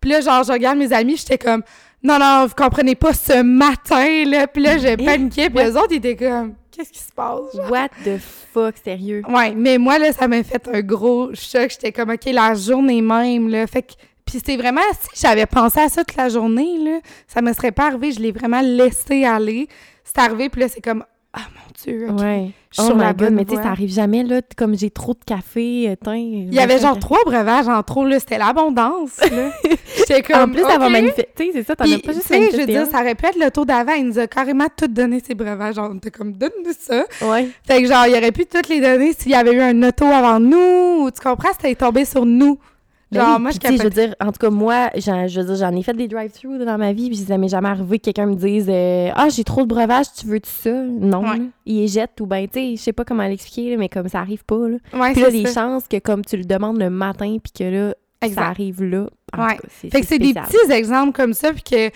[0.00, 1.62] Puis là, genre, je regarde mes amis, j'étais comme,
[2.02, 4.46] non, non, vous comprenez pas ce matin, là.
[4.46, 7.40] Puis là, j'ai Eh, paniqué, puis les autres, ils étaient comme, qu'est-ce qui se passe?
[7.54, 7.70] genre?
[7.70, 9.22] What the fuck, sérieux?
[9.28, 11.70] Ouais, mais moi, là, ça m'a fait un gros choc.
[11.70, 13.66] J'étais comme, OK, la journée même, là.
[13.66, 13.92] Fait que,
[14.24, 17.72] puis c'est vraiment, si j'avais pensé à ça toute la journée, là, ça me serait
[17.72, 18.12] pas arrivé.
[18.12, 19.68] Je l'ai vraiment laissé aller.
[20.04, 22.20] C'est arrivé, puis là, c'est comme, ah, mon Dieu, OK.
[22.20, 22.50] Ouais.
[22.78, 24.40] Oh sur la mais tu sais, ça arrive jamais, là.
[24.56, 26.14] Comme j'ai trop de café, euh, tiens.
[26.16, 28.18] Il y avait genre trois breuvages en trop, là.
[28.18, 29.50] C'était l'abondance, là.
[30.26, 30.92] Comme, En plus, ça va OK.
[30.92, 31.28] manifester.
[31.36, 33.00] Tu sais, c'est ça, t'en as pas tu juste sais, je veux manifesté dire, ça
[33.00, 33.92] aurait pu être le tour d'avant.
[33.92, 35.76] Il nous a carrément tout donné, ses breuvages.
[35.76, 37.04] Genre, on était comme, donne-nous ça.
[37.22, 37.48] Ouais.
[37.66, 40.04] Fait que genre, il aurait pu toutes les donner s'il y avait eu un auto
[40.04, 42.58] avant nous, ou tu comprends, c'était tombé sur nous.
[43.12, 45.56] Ben Genre, oui, moi, je veux dire, en tout cas, moi, j'en, je veux dire,
[45.56, 48.26] j'en ai fait des drive-thru dans ma vie, puis ça m'est jamais arrivé que quelqu'un
[48.26, 50.72] me dise euh, Ah, j'ai trop de breuvage, tu veux-tu ça?
[50.72, 51.42] Non, Ouais.
[51.66, 54.08] il les jette, ou ben, tu sais, je sais pas comment l'expliquer, là, mais comme
[54.08, 54.76] ça arrive pas, là.
[54.94, 55.62] Ouais, Puis là, les ça.
[55.62, 57.94] chances que comme tu le demandes le matin, puis que là,
[58.34, 59.06] ça arrive là.
[59.36, 59.56] en Ouais.
[59.56, 61.90] tout cas, c'est, Fait que c'est des petits exemples comme ça, puis que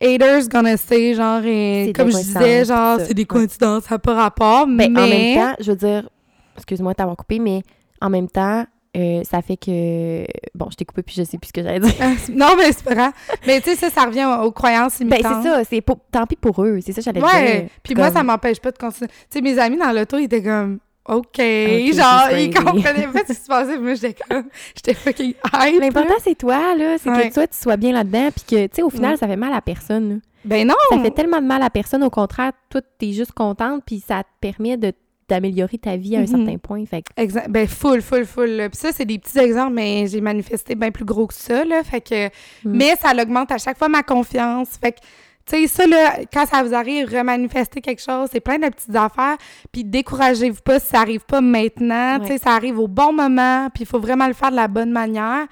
[0.00, 3.04] haters gonna say, genre, et C'est comme je disais, genre, ça.
[3.06, 4.88] c'est des coïncidences, ça n'a pas rapport, mais...
[4.88, 6.08] Ben, en même temps, je veux dire,
[6.56, 7.62] excuse-moi de t'avoir coupé, mais
[8.00, 8.64] en même temps,
[8.96, 10.24] euh, ça fait que.
[10.54, 11.94] Bon, je t'ai coupé, puis je sais plus ce que j'allais dire.
[12.34, 13.12] non, mais c'est pas grave.
[13.46, 15.42] Mais tu sais, ça, ça revient aux, aux croyances Ben, imitantes.
[15.42, 17.70] c'est ça, c'est pour- tant pis pour eux, c'est ça j'allais Ouais, dire.
[17.82, 19.08] puis moi, ça m'empêche pas de continuer.
[19.08, 20.78] Tu sais, mes amis dans l'auto, ils étaient comme...
[21.08, 23.76] OK, genre, ils comprenaient pas ce qui se passait.
[23.78, 24.44] Moi, j'étais comme...
[24.76, 25.80] J'étais fucking hype.
[25.80, 26.96] L'important, c'est toi, là.
[27.02, 27.28] C'est Ouais.
[27.28, 28.28] que toi, tu sois bien là-dedans.
[28.30, 29.16] Puis que, tu sais, au final, Ouais.
[29.16, 30.08] ça fait mal à personne.
[30.10, 30.14] là.
[30.44, 30.74] Ben non!
[30.90, 32.04] Ça fait tellement de mal à personne.
[32.04, 33.82] Au contraire, toi, t'es juste contente.
[33.84, 34.92] Puis ça te permet de
[35.28, 36.26] d'améliorer ta vie à un Mhm.
[36.26, 36.84] certain point.
[36.86, 37.48] Fait que, Exact.
[37.50, 38.50] Ben, full, full, full.
[38.50, 38.68] là.
[38.68, 41.82] Puis ça, c'est des petits exemples, mais j'ai manifesté bien plus gros que ça, là.
[41.84, 42.26] Fait que...
[42.26, 42.30] Mm.
[42.64, 44.68] Mais ça augmente à chaque fois ma confiance.
[44.80, 44.98] Fait que,
[45.46, 48.94] tu sais, ça, là, quand ça vous arrive, remanifester quelque chose, c'est plein de petites
[48.94, 49.36] affaires.
[49.72, 52.20] Puis découragez-vous pas si ça arrive pas maintenant.
[52.20, 53.68] Tu sais, ça arrive au bon moment.
[53.74, 55.46] Puis il faut vraiment le faire de la bonne manière.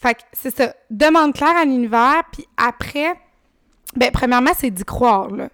[0.00, 0.72] Fait que c'est ça.
[0.90, 2.22] Demande claire à l'univers.
[2.32, 3.14] Puis après,
[3.96, 5.48] ben, premièrement, c'est d'y croire, là.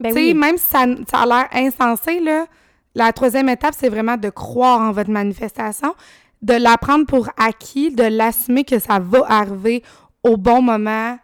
[0.00, 0.34] ben tu sais, oui.
[0.34, 2.46] même si ça, ça a l'air insensé, là,
[2.94, 5.94] la troisième étape, c'est vraiment de croire en votre manifestation,
[6.42, 9.82] de l'apprendre pour acquis, de l'assumer que ça va arriver
[10.22, 11.18] au bon moment,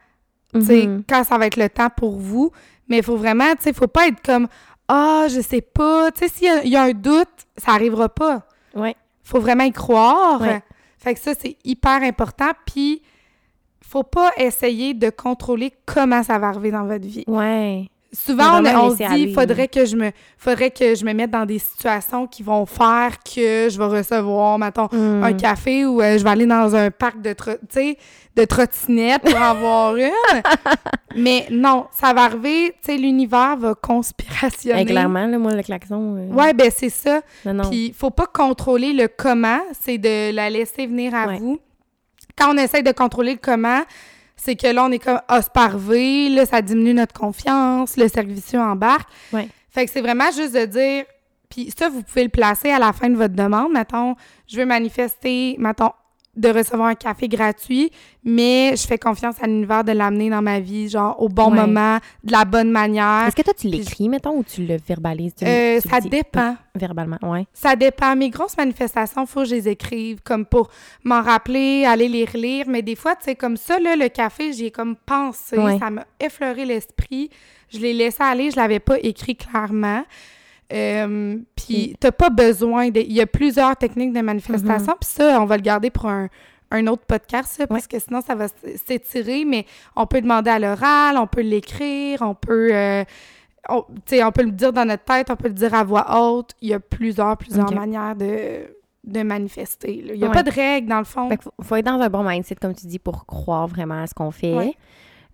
[0.53, 1.05] Mhm.
[1.09, 2.51] quand ça va être le temps pour vous.
[2.89, 4.49] Mais il faut vraiment, tu sais, faut pas être comme
[4.89, 6.11] «Ah, je sais pas».
[6.13, 8.43] Tu sais, s'il y a- il y, a un doute, ça arrivera pas.
[8.75, 8.97] Ouais.
[9.23, 10.41] faut vraiment y croire.
[10.41, 10.61] Ouais.
[10.99, 12.51] Fait que ça, c'est hyper important.
[12.67, 13.01] Puis,
[13.81, 17.23] faut pas essayer de contrôler comment ça va arriver dans votre vie.
[17.29, 17.89] Ouais.
[18.13, 21.61] Souvent, on, se dit, faudrait que je me, faudrait que je me mette dans des
[21.61, 25.23] situations qui vont faire que je vais recevoir, mettons, Hmm.
[25.23, 27.53] un café ou euh, je vais aller dans un parc de, tro-
[28.37, 30.11] de trottinettes pour en avoir une.
[31.17, 34.83] Mais non, ça va arriver, tu sais, l'univers va conspirationner.
[34.83, 36.17] Eh, clairement, là, moi, le klaxon.
[36.17, 37.21] euh, Ouais, ben c'est ça.
[37.71, 41.39] Puis, faut pas contrôler le comment, c'est de la laisser venir à Ouais.
[41.39, 41.59] vous.
[42.37, 43.83] Quand on essaie de contrôler le comment,
[44.43, 48.61] c'est que là, on est comme, ah, c'est là, ça diminue notre confiance, le servicieux
[48.61, 49.09] embarque.
[49.33, 49.49] Ouais.
[49.71, 51.05] Fait que c'est vraiment juste de dire,
[51.49, 53.73] puis ça, vous pouvez le placer à la fin de votre demande.
[53.73, 54.15] Mettons,
[54.47, 55.93] je veux manifester, mettons,
[56.37, 57.91] de recevoir un café gratuit,
[58.25, 61.57] mais je fais confiance à l'univers de l'amener dans ma vie, genre, au bon Ouais.
[61.67, 63.27] moment, de la bonne manière.
[63.27, 65.35] Est-ce que toi, tu l'écris, mettons, ou tu le verbalises?
[65.35, 66.57] Tu, Euh, tu ça dépend.
[66.75, 67.47] Verbalement, ouais.
[67.53, 68.15] Ça dépend.
[68.15, 70.71] Mes grosses manifestations, faut que je les écrive, comme pour
[71.03, 72.67] m'en rappeler, aller les relire.
[72.69, 75.59] Mais des fois, tu sais, comme ça, là, le café, j'y ai comme pensé.
[75.59, 75.79] Ouais.
[75.81, 77.29] Ça m'a effleuré l'esprit.
[77.73, 80.05] Je l'ai laissé aller, je l'avais pas écrit clairement.
[80.73, 83.01] Euh, puis, t'as pas besoin de...
[83.01, 84.95] Il y a plusieurs techniques de manifestation.
[85.01, 86.29] Puis ça, on va le garder pour un,
[86.71, 88.47] un autre podcast, ça, parce que sinon, ça va
[88.87, 89.45] s'étirer.
[89.45, 92.71] Mais on peut demander à l'oral, on peut l'écrire, on peut...
[92.73, 93.05] euh,
[93.69, 95.85] on, tu sais, on peut le dire dans notre tête, on peut le dire à
[95.85, 96.53] voix haute.
[96.61, 98.67] Il y a plusieurs, plusieurs manières de,
[99.05, 100.03] de manifester.
[100.03, 100.15] là.
[100.15, 100.35] Il n'y a Ouais.
[100.35, 101.29] pas de règles, dans le fond.
[101.29, 104.03] Fait qu'il faut, faut être dans un bon mindset, comme tu dis, pour croire vraiment
[104.03, 104.55] à ce qu'on fait.
[104.55, 104.75] Ouais.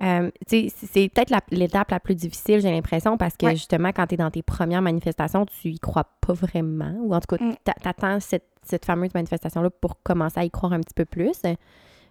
[0.02, 3.52] Euh, tu c'est- peut-être l'étape la, plus difficile, j'ai l'impression, parce que Ouais.
[3.56, 6.94] justement, quand tu es dans tes premières manifestations, tu y crois pas vraiment.
[7.00, 7.54] Ou en tout cas, Mm.
[7.64, 11.40] t'a- t'attends cette, cette fameuse manifestation-là pour commencer à y croire un petit peu plus.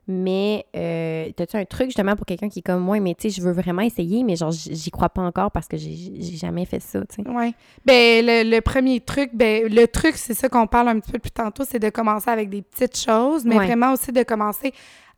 [0.08, 3.42] Mais, euh, as-tu un truc justement pour quelqu'un qui est comme moi, mais tu sais,
[3.42, 6.66] je veux vraiment essayer, mais genre, j'y crois pas encore parce que j'ai j'ai jamais
[6.66, 7.24] fait ça, tu sais?
[7.28, 7.56] Oui.
[7.86, 11.18] Ben, le, le premier truc, ben, le truc, c'est ça qu'on parle un petit peu
[11.18, 13.66] plus tantôt, c'est de commencer avec des petites choses, mais Ouais.
[13.66, 14.74] vraiment aussi de commencer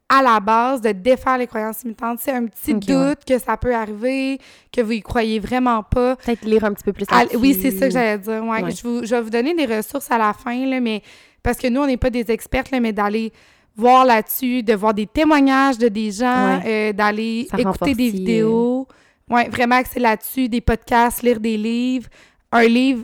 [0.09, 2.19] à la base, de défaire les croyances limitantes.
[2.21, 3.15] C'est un petit doute ouais.
[3.27, 4.39] que ça peut arriver,
[4.71, 6.15] que vous y croyez vraiment pas.
[6.15, 8.43] Peut-être lire un petit peu plus À- oui, c'est ça que j'allais dire.
[8.43, 8.63] Ouais.
[8.63, 8.71] Ouais.
[8.71, 11.01] Je, vous- je vais vous donner des ressources à la fin, là, mais
[11.43, 13.33] parce que nous, on n'est pas des expertes, là, mais d'aller
[13.75, 18.87] voir là-dessus, de voir des témoignages de des gens, euh, d'aller écouter des euh, vidéos.
[19.29, 22.07] Ouais, vraiment c'est là-dessus, des podcasts, lire des livres.
[22.51, 23.03] Un livre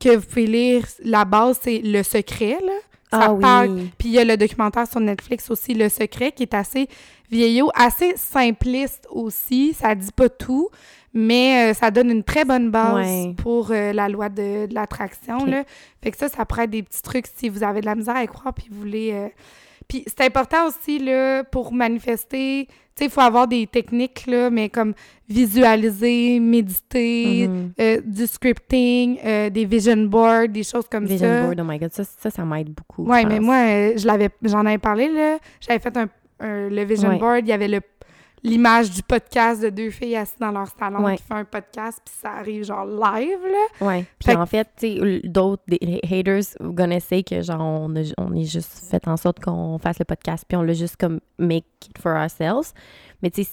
[0.00, 2.72] que vous pouvez lire, la base, c'est Le Secret, là.
[3.10, 3.90] Ça Ah parle- oui.
[3.98, 6.88] Puis il y a le documentaire sur Netflix aussi, Le Secret, qui est assez
[7.30, 9.72] vieillot, assez simpliste aussi.
[9.74, 10.68] Ça dit pas tout,
[11.14, 13.34] mais euh, ça donne une très bonne base Ouais.
[13.42, 15.38] pour euh, la loi de, de l'attraction.
[16.02, 18.16] Fait que ça, ça pourrait être des petits trucs si vous avez de la misère
[18.16, 19.10] à y croire puis vous voulez...
[19.12, 19.28] euh,
[19.88, 22.66] Puis c'est important aussi, là, pour manifester...
[22.68, 24.92] Tu sais, il faut avoir des techniques, là, mais comme
[25.52, 27.72] visualiser, méditer, Mhm.
[27.80, 31.42] euh, du scripting, euh, des vision boards, des choses comme Vision ça.
[31.46, 33.04] board, oh my god, ça, ça, ça m'aide beaucoup.
[33.08, 35.38] Ouais, je mais moi, euh, je l'avais, j'en avais parlé, là.
[35.60, 36.08] J'avais fait un,
[36.40, 37.18] un- le vision Ouais.
[37.18, 37.40] board.
[37.44, 37.80] Il y avait le,
[38.42, 41.16] l'image du podcast de deux filles assises dans leur salon Ouais.
[41.16, 43.86] qui fait un podcast, puis ça arrive genre live, là.
[43.86, 44.04] Ouais.
[44.18, 45.62] Puis en fait, tu d'autres
[46.04, 49.98] haters gonna say que genre on a, on est juste fait en sorte qu'on fasse
[49.98, 52.72] le podcast puis on l'a juste comme make it for ourselves.
[53.22, 53.50] Mais tu sais,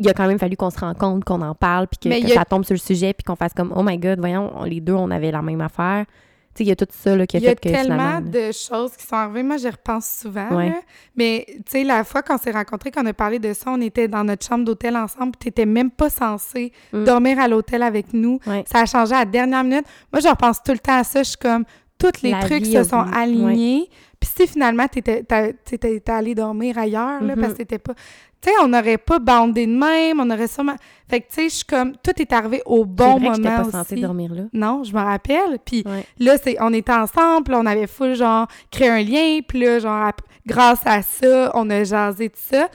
[0.00, 2.34] il a quand même fallu qu'on se rende compte, qu'on en parle puis que, a-
[2.34, 4.80] ça tombe sur le sujet puis qu'on fasse comme oh my god, voyons, on- les
[4.80, 6.06] deux on avait la même affaire.
[6.54, 8.20] Tu il y a tout ça là qui a Il y a fait que tellement
[8.20, 9.42] de choses qui sont arrivées.
[9.42, 10.68] Moi, j'y repense souvent, Ouais.
[10.68, 10.80] là.
[11.16, 14.06] Mais, tu sais, la fois qu'on s'est rencontrés, qu'on a parlé de ça, on était
[14.06, 17.04] dans notre chambre d'hôtel ensemble, puis t'étais même pas censé Mm.
[17.04, 18.38] dormir à l'hôtel avec nous.
[18.46, 18.64] Ouais.
[18.70, 19.86] Ça a changé à la dernière minute.
[20.12, 21.22] Moi, je repense tout le temps à ça.
[21.22, 21.64] Je suis comme,
[21.98, 23.88] tous les La trucs vie se sont alignés.
[24.22, 27.92] Puis si finalement, t'étais t'étais allé dormir ailleurs, là, parce que t'étais pas...
[28.40, 30.76] Tu sais, on n'aurait pas bandé de même, on aurait sûrement...
[31.10, 33.56] Fait que, tu sais, je suis comme, tout est arrivé au bon vrai que moment
[33.64, 34.42] pas censée dormir là.
[34.52, 35.58] Non, je me rappelle.
[35.64, 36.04] Puis Ouais.
[36.20, 40.12] là, c'est, on était ensemble, on avait full, genre, créé un lien, puis là, genre,
[40.46, 42.68] grâce à ça, on a jasé tout ça.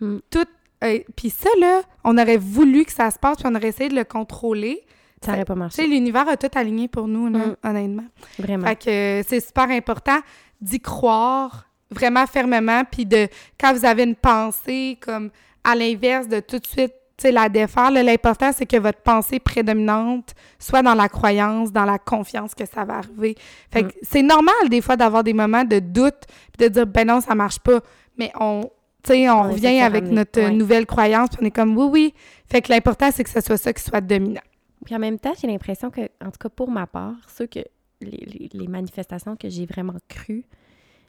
[0.00, 0.16] Mm.
[0.30, 0.46] Tout...
[0.84, 3.90] euh, puis ça, là, on aurait voulu que ça se passe, puis on aurait essayé
[3.90, 4.80] de le contrôler.
[5.22, 5.86] Ça aurait pas marché.
[5.86, 7.56] l'univers a tout aligné pour nous, là, Mm.
[7.68, 8.04] honnêtement.
[8.38, 8.66] Vraiment.
[8.68, 10.18] Fait que euh, c'est super important
[10.64, 15.30] d'y croire vraiment fermement, puis de quand vous avez une pensée comme
[15.62, 20.82] à l'inverse de tout de suite, la défaire, l'important c'est que votre pensée prédominante soit
[20.82, 23.36] dans la croyance, dans la confiance que ça va arriver.
[23.70, 27.06] Fait que c'est normal des fois d'avoir des moments de doute, puis de dire ben
[27.06, 27.80] non, ça marche pas,
[28.18, 28.70] mais on
[29.04, 30.50] tu sais, on, On revient avec notre ouais.
[30.50, 32.14] nouvelle croyance, puis on est comme oui, oui.
[32.50, 34.40] Fait que l'important, c'est que ce soit ça qui soit dominant.
[34.82, 37.60] Puis en même temps, j'ai l'impression que, en tout cas pour ma part, ceux que
[38.00, 40.44] les, les- manifestations que j'ai vraiment crues,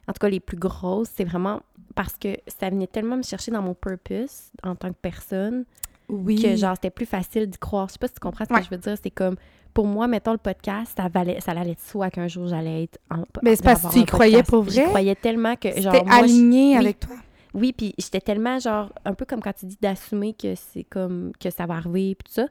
[0.08, 1.60] en tout cas les plus grosses, c'est vraiment
[1.94, 5.64] parce que ça venait tellement me chercher dans mon purpose en tant que personne
[6.08, 6.40] Oui.
[6.40, 7.88] que genre c'était plus facile d'y croire.
[7.88, 8.60] Je sais pas si tu comprends ce Ouais.
[8.60, 8.96] que je veux dire.
[9.02, 9.36] C'est comme
[9.74, 12.98] pour moi, mettons le podcast, ça valait, ça allait de soi qu'un jour j'allais être
[13.10, 14.84] en Mais c'est parce que tu y croyais pour vrai?
[14.84, 16.76] croyais tellement que genre moi, je- aligné oui.
[16.78, 17.16] avec toi?
[17.54, 21.32] oui, puis j'étais tellement genre un peu comme quand tu dis d'assumer que c'est comme
[21.40, 22.46] que ça va arriver puis tout ça.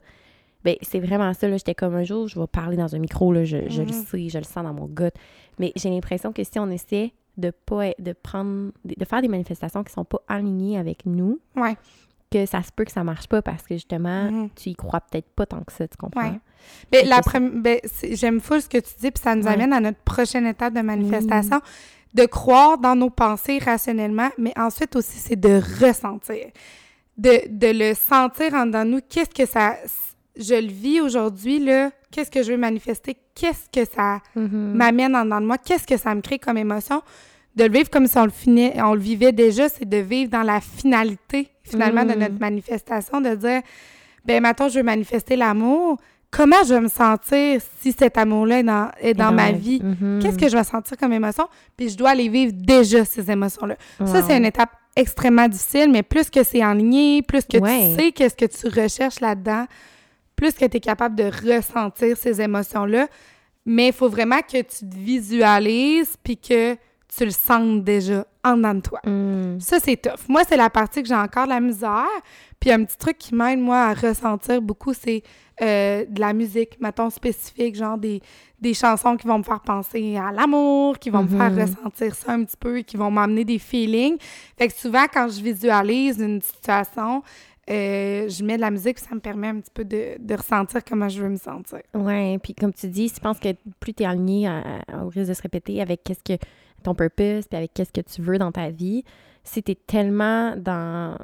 [0.65, 1.55] Ben, c'est vraiment ça, là.
[1.57, 3.45] J'étais comme un jour, je vais parler dans un micro, là.
[3.45, 4.05] Je, je le Mhm.
[4.05, 5.11] sais, je le sens dans mon gut.
[5.59, 9.83] Mais j'ai l'impression que si on essaie de pas de prendre, de faire des manifestations
[9.83, 11.75] qui sont pas alignées avec nous, Ouais.
[12.31, 14.49] que ça se peut que ça marche pas parce que justement, Mhm.
[14.55, 16.21] tu y crois peut-être pas tant que ça, tu comprends?
[16.23, 16.39] Ouais.
[16.91, 17.21] Ben, la
[17.61, 17.79] ben,
[18.11, 19.53] j'aime full ce que tu dis, puis ça nous Ouais.
[19.53, 21.61] amène à notre prochaine étape de manifestation,
[22.13, 26.47] de croire dans nos pensées rationnellement, mais ensuite aussi, c'est de ressentir,
[27.17, 29.01] de, de le sentir en dedans nous.
[29.07, 29.75] Qu'est-ce que ça...
[30.37, 31.91] Je le vis aujourd'hui, là.
[32.11, 33.15] Qu'est-ce que je veux manifester?
[33.35, 34.73] Qu'est-ce que ça Mhm.
[34.75, 35.57] m'amène en dedans de moi?
[35.57, 37.01] Qu'est-ce que ça me crée comme émotion?
[37.55, 40.29] De le vivre comme si on le, finait, on le vivait déjà, c'est de vivre
[40.29, 42.19] dans la finalité, finalement, de Mm.
[42.19, 43.61] notre manifestation, de dire,
[44.25, 45.97] ben maintenant, je veux manifester l'amour.
[46.31, 49.81] Comment je vais me sentir si cet amour-là est dans, est dans, ma vie?
[49.81, 50.19] Mhm.
[50.21, 51.47] Qu'est-ce que je vais sentir comme émotion?
[51.77, 53.75] Puis je dois aller vivre déjà ces émotions-là.
[54.05, 57.93] Ça, c'est une étape extrêmement difficile, mais plus que c'est enligné, plus que Ouais.
[57.97, 59.65] tu sais qu'est-ce que tu recherches là-dedans,
[60.35, 63.07] plus que tu es capable de ressentir ces émotions-là.
[63.65, 68.57] Mais il faut vraiment que tu te visualises puis que tu le sentes déjà en
[68.57, 68.99] dedans de toi.
[69.05, 69.59] Mm.
[69.59, 70.27] Ça, c'est tough.
[70.27, 72.05] Moi, c'est la partie que j'ai encore de la misère.
[72.59, 75.23] Puis un petit truc qui m'aide, moi, à ressentir beaucoup, c'est
[75.61, 78.21] euh, de la musique, mettons, spécifique, genre des,
[78.59, 81.61] des chansons qui vont me faire penser à l'amour, qui vont me faire Mhm.
[81.61, 84.17] ressentir ça un petit peu, qui vont m'amener des feelings.
[84.57, 87.23] Fait que souvent, quand je visualise une situation,
[87.69, 90.83] euh, je mets de la musique, ça me permet un petit peu de, de ressentir
[90.83, 91.81] comment je veux me sentir.
[91.93, 93.49] Ouais, puis comme tu dis, je pense que
[93.79, 94.49] plus tu es aligné
[95.01, 96.43] au risque de se répéter avec qu'est-ce que
[96.83, 99.03] ton purpose, puis avec qu'est-ce que tu veux dans ta vie,
[99.43, 101.17] si tu es tellement dans,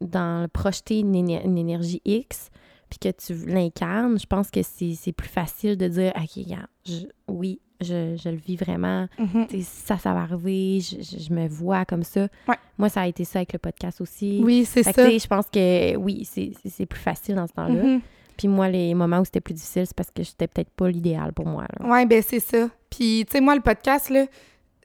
[0.00, 2.50] dans projeter une, une énergie X,
[2.88, 7.06] puis que tu l'incarnes, je pense que c'est plus facile de dire, OK, regarde, je-
[7.28, 9.46] oui, je, je le vis vraiment, Mhm.
[9.50, 12.28] Sais, ça, ça va arriver, je, je- je me vois comme ça.
[12.48, 12.56] Ouais.
[12.78, 14.40] Moi, ça a été ça avec le podcast aussi.
[14.42, 15.08] Oui, c'est que, ça.
[15.10, 17.82] je pense que oui, c'est plus facile dans ce temps-là.
[17.82, 18.00] Mhm.
[18.36, 21.32] Puis moi, les moments où c'était plus difficile, c'est parce que j'étais peut-être pas l'idéal
[21.32, 21.66] pour moi.
[21.80, 22.68] Ouais, ben c'est ça.
[22.88, 24.32] Puis, tu sais, moi, le podcast, là, tu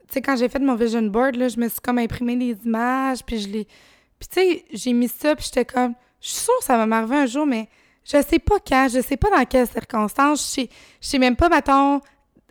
[0.09, 3.23] sais, quand j'ai fait mon vision board, là, je me suis comme imprimé des images,
[3.23, 3.65] puis je l'ai...
[4.19, 5.93] Puis, tu sais, j'ai mis ça, puis j'étais comme...
[6.19, 7.67] Je suis sûre que ça va m'arriver un jour, mais
[8.05, 10.69] je sais pas quand, je sais pas dans quelles circonstances, je sais,
[11.01, 11.99] je sais même pas, mettons,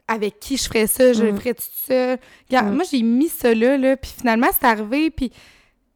[0.08, 1.38] avec qui je ferais ça, je le Mm.
[1.38, 2.18] ferais tout seul.
[2.48, 2.74] Regarde, Mm.
[2.74, 5.30] moi, j'ai mis ça là, là, puis finalement, c'est arrivé, puis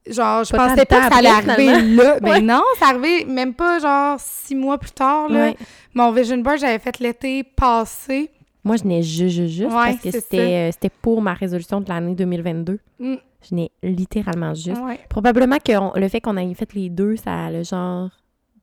[0.06, 2.20] genre, je Pas pensais pas que ça allait arriver là.
[2.20, 2.40] Ben Ouais.
[2.40, 5.52] non, ça arrivé même pas, genre, six mois plus tard, là.
[5.94, 8.30] Mon vision board, j'avais fait l'été passé.
[8.62, 10.38] Moi, je n'ai juste, juste, juste Ouais, parce que c'est c'était
[10.68, 12.78] euh, c'était pour ma résolution de l'année 2022.
[12.98, 13.14] Mm.
[13.48, 14.80] Je n'ai littéralement juste.
[14.80, 14.98] Ouais.
[15.08, 18.10] Probablement que on- le fait qu'on ait fait les deux, ça a le genre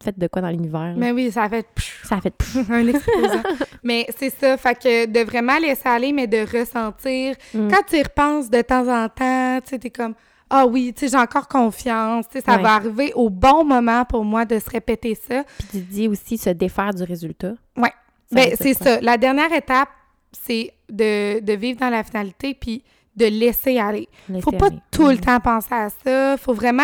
[0.03, 0.93] fait de quoi dans l'univers.
[0.97, 1.65] Mais oui, ça a fait
[2.03, 2.33] Ça a fait
[2.69, 3.43] un explosant.
[3.83, 7.35] mais c'est ça, fait que de vraiment laisser aller, mais de ressentir.
[7.53, 7.67] Mm.
[7.69, 10.13] Quand tu y repenses de temps en temps, tu sais, t'es comme
[10.49, 12.61] ah oui, tu sais, j'ai encore confiance, tu sais, ça Ouais.
[12.61, 15.43] va arriver au bon moment pour moi de se répéter ça.
[15.57, 17.53] Puis tu dis aussi se défaire du résultat.
[17.75, 17.91] Ouais.
[18.29, 19.01] Ça Ben, c'est ça.
[19.01, 19.89] La dernière étape,
[20.31, 22.83] c'est de, de vivre dans la finalité puis
[23.15, 24.07] de laisser aller.
[24.29, 24.79] Laisser Faut pas aller.
[24.91, 25.19] tout le Mhm.
[25.21, 26.37] temps penser à ça.
[26.37, 26.83] Faut vraiment,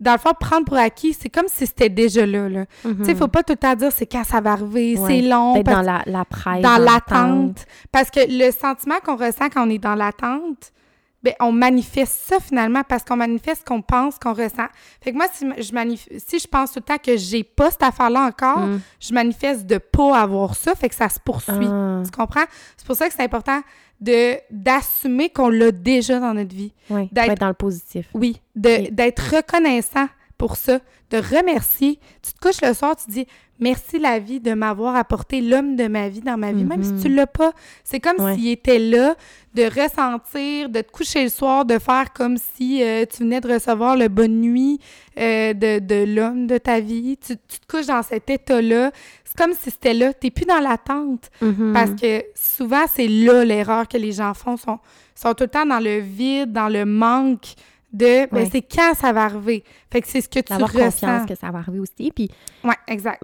[0.00, 1.12] dans le fond, prendre pour acquis.
[1.12, 2.48] C'est comme si c'était déjà là.
[2.48, 2.64] là.
[2.84, 2.98] Mhm.
[2.98, 5.06] Tu sais, faut pas tout le temps dire c'est quand ça va arriver, Ouais.
[5.08, 5.62] c'est long.
[5.62, 6.62] Parce- dans la, la presse.
[6.62, 7.10] dans l'attente.
[7.10, 7.66] l'attente.
[7.92, 10.72] Parce que le sentiment qu'on ressent quand on est dans l'attente,
[11.20, 14.68] ben, on manifeste ça finalement parce qu'on manifeste ce qu'on pense, qu'on ressent.
[15.00, 17.72] Fait que moi, si je, manif- si je pense tout le temps que j'ai pas
[17.72, 18.80] cette affaire-là encore, Mm.
[19.00, 21.66] je manifeste de pas avoir ça, fait que ça se poursuit.
[21.68, 22.44] Ah, Tu comprends?
[22.76, 23.60] C'est pour ça que c'est important
[24.00, 26.72] de d'assumer qu'on l'a déjà dans notre vie.
[26.88, 28.06] Faut D'être- être dans le positif.
[28.14, 30.06] Oui, d'être reconnaissant
[30.36, 30.78] pour ça,
[31.10, 31.98] de remercier.
[32.22, 33.26] Tu te couches le soir, tu dis
[33.60, 36.92] merci la vie de m'avoir apporté l'homme de ma vie dans ma vie, même si
[36.92, 37.02] Mhm.
[37.02, 37.52] tu l'as pas.
[37.82, 38.36] C'est comme Ouais.
[38.36, 39.16] s'il était là,
[39.54, 43.52] de ressentir, de te coucher le soir, de faire comme si euh, tu venais de
[43.52, 44.78] recevoir le bonne nuit
[45.18, 47.16] euh, de, de l'homme de ta vie.
[47.16, 48.92] Tu, tu te couches dans cet état-là.
[49.38, 50.12] Comme si c'était là.
[50.12, 51.30] Tu plus dans l'attente.
[51.40, 51.72] Mhm.
[51.72, 54.56] Parce que souvent, c'est là l'erreur que les gens font.
[54.56, 54.78] Sont,
[55.14, 57.54] sont tout le temps dans le vide, dans le manque
[57.92, 58.48] de ben, Ouais.
[58.52, 59.62] c'est quand ça va arriver?
[59.90, 60.66] Fait que c'est ce que tu ressens.
[60.66, 62.10] confiance que ça va arriver aussi.
[62.14, 62.28] Puis
[62.64, 63.22] Ouais, exact.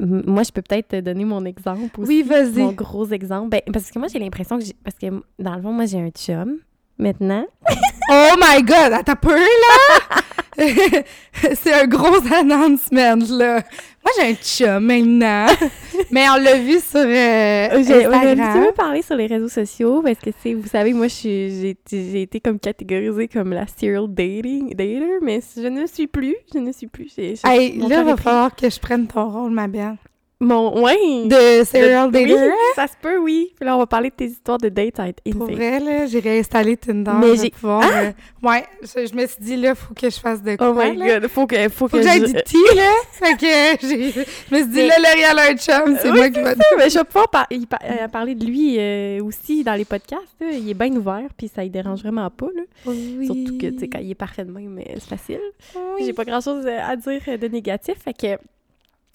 [0.00, 2.08] moi, je peux peut-être te donner mon exemple aussi.
[2.08, 2.58] Oui, vas-y.
[2.58, 3.50] Mon gros exemple.
[3.50, 4.64] Ben, parce que moi, j'ai l'impression que.
[4.84, 5.06] Parce que,
[5.38, 6.56] dans le fond, moi, j'ai un chum,
[6.98, 7.46] maintenant.
[8.10, 8.92] Oh my God!
[8.92, 10.02] Attends peu, là!
[11.54, 13.62] c'est un gros announcement, là.
[14.04, 15.46] Moi, j'ai un chum maintenant.
[16.10, 18.64] Mais on l'a vu sur euh, J'ai on a un petit Instagram.
[18.66, 22.58] peu parlé sur les réseaux sociaux parce que, tu vous savez, moi, j'ai été- comme
[22.58, 26.36] catégorisée comme la serial dating, dater, mais je ne suis plus.
[26.52, 27.12] Je ne suis plus.
[27.16, 29.96] J'ai- Hey, là, il va falloir que je prenne ton rôle, ma belle.
[30.44, 31.26] Mon, ouais!
[31.26, 32.10] de Serial.
[32.12, 32.34] Oui,
[32.74, 33.52] ça se peut, oui.
[33.56, 35.78] Puis là, on va parler de tes histoires de date, ça va être Pour vrai,
[35.78, 37.12] là, j'ai réinstallé Tinder.
[37.20, 38.10] Mais je vais j'ai- pouvoir, euh,
[38.42, 40.96] ouais, je, je me suis dit, là, faut que je fasse de quoi, Oh my
[40.96, 41.20] là.
[41.20, 42.90] god, faut que, faut Faut que, que j'aille je- du tea, là.
[43.12, 46.16] fait que j'ai- je me suis dit, Mais- là, L'Oréal a un chum, c'est Oui,
[46.18, 46.54] moi qui va...
[46.76, 50.22] Mais je vais pouvoir par- euh, parler de lui euh, aussi dans les podcasts.
[50.40, 50.48] là.
[50.50, 52.48] Il est bien ouvert, puis ça ne dérange vraiment pas.
[52.54, 52.62] Là.
[52.86, 53.26] Oui.
[53.26, 55.40] Surtout que, tu sais, quand il est parfait de même, euh, c'est facile.
[55.76, 56.02] Oui.
[56.04, 58.42] J'ai pas grand-chose euh, à dire de négatif, fait que...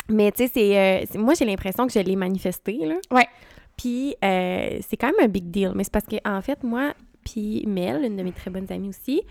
[0.10, 0.78] Mais, tu sais, c'est...
[0.78, 2.96] euh, c'est- moi, j'ai l'impression que je l'ai manifesté, là.
[3.12, 3.28] Ouais.
[3.78, 5.72] Puis, euh, c'est quand même un big deal.
[5.76, 6.94] Mais c'est parce que, en fait, moi,
[7.26, 9.22] puis Mel, une de mes très bonnes amies aussi,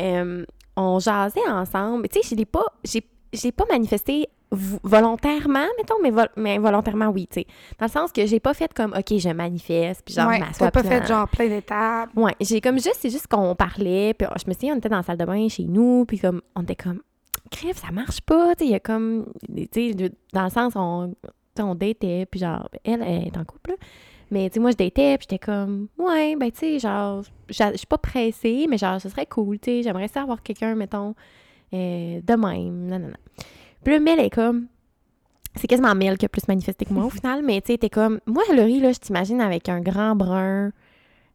[0.00, 0.44] euh,
[0.76, 2.08] on jasait ensemble.
[2.08, 2.64] Tu sais, je l'ai pas...
[2.84, 3.02] J'ai
[3.34, 7.46] j'ai pas manifesté vo- volontairement, mettons, mais, vol- mais volontairement, oui, tu sais.
[7.78, 10.70] Dans le sens que j'ai pas fait comme, OK, je manifeste, puis genre, ouais, m'assois,
[10.70, 12.10] pas fait genre plein d'étapes.
[12.14, 14.90] Ouais, j'ai comme juste, c'est juste qu'on parlait, puis oh, je me souviens, on était
[14.90, 17.00] dans la salle de bain chez nous, puis comme, on était comme,
[17.52, 19.94] crève, ça marche pas, tu sais, il y a comme, tu sais,
[20.32, 21.14] dans le sens, on,
[21.58, 23.76] on datait, puis genre, elle, elle est en couple, là.
[24.30, 27.76] mais tu sais, moi, je datais, puis j'étais comme, ouais, ben, tu sais, genre, je
[27.76, 31.14] suis pas pressée, mais genre, ce serait cool, tu sais, j'aimerais ça avoir quelqu'un, mettons,
[31.74, 33.44] euh, de même, non, non, non.
[33.84, 34.66] Puis là, Mel est comme,
[35.56, 37.90] c'est quasiment Mel qui a plus manifesté que moi, au final, mais tu sais, t'es
[37.90, 40.72] comme, moi, Laurie, là, je t'imagine avec un grand brun,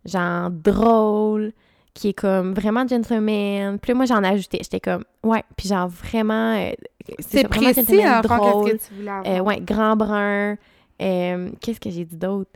[0.05, 1.53] genre drôle,
[1.98, 3.80] qui est comme vraiment gentleman.
[3.80, 4.60] Puis là, moi, j'en ai ajouté.
[4.62, 5.43] J'étais comme, ouais.
[5.56, 6.56] Puis genre vraiment.
[6.56, 6.72] euh,
[7.20, 7.84] C'est précis,
[8.22, 8.72] drôle.
[8.72, 9.26] que tu voulais avoir?
[9.36, 10.58] Euh, ouais, grand brun.
[11.02, 12.52] Euh, Qu'est-ce que j'ai dit d'autre?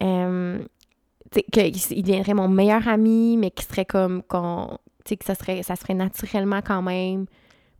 [0.00, 4.78] Tu sais, qu'il deviendrait mon meilleur ami, mais qui serait comme qu'on.
[5.04, 7.26] Tu sais, que ça serait, ça serait naturellement quand même.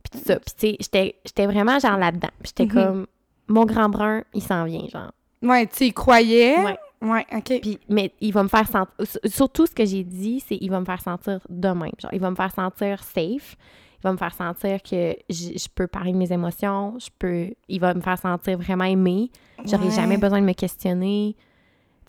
[0.03, 0.39] Puis tout ça.
[0.39, 2.29] Puis tu sais, j'étais- vraiment genre là-dedans.
[2.41, 2.71] Puis j'étais Mhm.
[2.85, 3.07] comme,
[3.47, 5.11] mon grand brun, il s'en vient, genre.
[5.41, 6.57] Ouais, tu y croyais?
[6.59, 6.77] Ouais.
[7.01, 7.59] Ouais, OK.
[7.61, 8.91] Puis, mais il va me faire sentir.
[9.25, 11.91] Surtout, ce que j'ai dit, c'est il va me faire sentir de même.
[12.01, 13.55] Genre, il va me faire sentir safe.
[13.99, 16.95] Il va me faire sentir que je, je peux parler de mes émotions.
[16.99, 17.49] Je peux.
[17.67, 19.29] Il va me faire sentir vraiment aimé.
[19.65, 19.91] J'aurais Ouais.
[19.91, 21.35] jamais besoin de me questionner.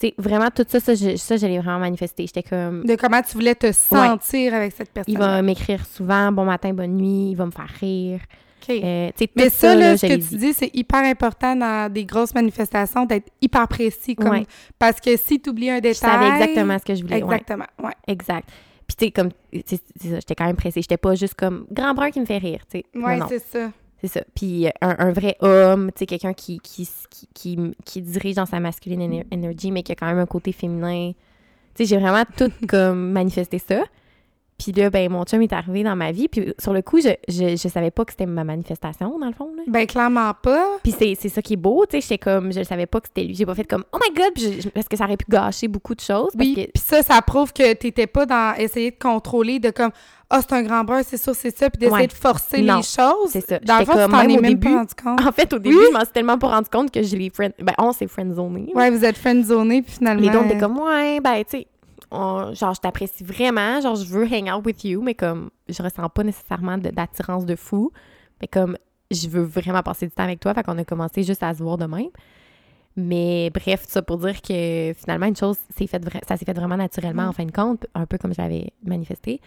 [0.00, 2.24] Tu sais, vraiment, tout ça, ça, je, ça, je l'ai vraiment manifesté.
[2.26, 2.84] J'étais comme.
[2.84, 5.12] De comment tu voulais te sentir avec cette personne.
[5.12, 7.30] Il va m'écrire souvent, bon matin, bonne nuit.
[7.30, 8.20] Il va me faire rire.
[8.70, 13.04] Euh, Mais ça, là, ce que tu dis, c'est hyper important dans des grosses manifestations
[13.06, 14.14] d'être hyper précis.
[14.14, 14.46] Comme, Ouais.
[14.78, 15.94] Parce que si tu oublies un détail...
[15.94, 17.18] Je savais exactement ce que je voulais.
[17.18, 17.92] Exactement, ouais.
[18.06, 18.48] Exact.
[18.86, 19.28] Puis, tu sais, comme.
[19.52, 20.80] J'étais quand même pressée.
[20.80, 22.84] J'étais pas juste comme grand brun qui me fait rire, tu sais.
[22.94, 23.70] Ouais, c'est ça.
[24.00, 24.20] C'est ça.
[24.34, 28.36] Puis euh, un, un vrai homme, tu sais, quelqu'un qui, qui, qui, qui, qui dirige
[28.36, 31.12] dans sa masculine ener- energy, mais qui a quand même un côté féminin.
[31.74, 33.82] Tu sais, j'ai vraiment tout comme manifesté ça.
[34.58, 36.26] Puis là, ben, mon chum est arrivé dans ma vie.
[36.26, 39.32] Puis sur le coup, je, je, je savais pas que c'était ma manifestation, dans le
[39.32, 39.50] fond.
[39.56, 39.62] Là.
[39.68, 40.66] Ben, clairement pas.
[40.82, 42.00] Puis c'est, ça qui est beau, tu sais.
[42.00, 43.34] J'étais comme, je savais pas que c'était lui.
[43.36, 45.68] J'ai pas fait comme, oh my god, Puis je- parce que ça aurait pu gâcher
[45.68, 46.30] beaucoup de choses.
[46.36, 49.70] Parce Oui, que, puis ça, ça prouve que t'étais pas dans essayer de contrôler, de
[49.70, 49.90] comme,
[50.30, 52.06] ah, c'est un grand brun, c'est sûr, c'est ça, puis d'essayer Ouais.
[52.08, 53.30] de forcer Non, les choses.
[53.30, 53.58] c'est ça.
[53.60, 55.20] Dans le fond, tu t'en es même début- pas rendu compte.
[55.26, 55.84] en fait, au début, Oui.
[55.88, 57.52] je m'en suis tellement pas rendu compte que je l'ai friend...
[57.60, 58.70] Ben, on s'est friendzoné.
[58.74, 60.20] Ouais, vous êtes friendzonés, puis finalement...
[60.20, 61.66] Les deux, on était comme, ouais, ben, tu sais,
[62.10, 65.82] on- genre, je t'apprécie vraiment, genre, je veux hang out with you, mais comme, je
[65.82, 67.92] ressens pas nécessairement d'attirance de, fou,
[68.40, 68.76] mais comme,
[69.10, 71.62] je veux vraiment passer du temps avec toi, fait qu'on a commencé juste à se
[71.62, 72.08] voir de même.
[72.96, 77.24] Mais bref, ça pour dire que finalement, une chose, vra- ça s'est fait vraiment naturellement
[77.24, 77.28] Mm.
[77.28, 79.40] en fin de compte, un peu comme j'avais manifesté.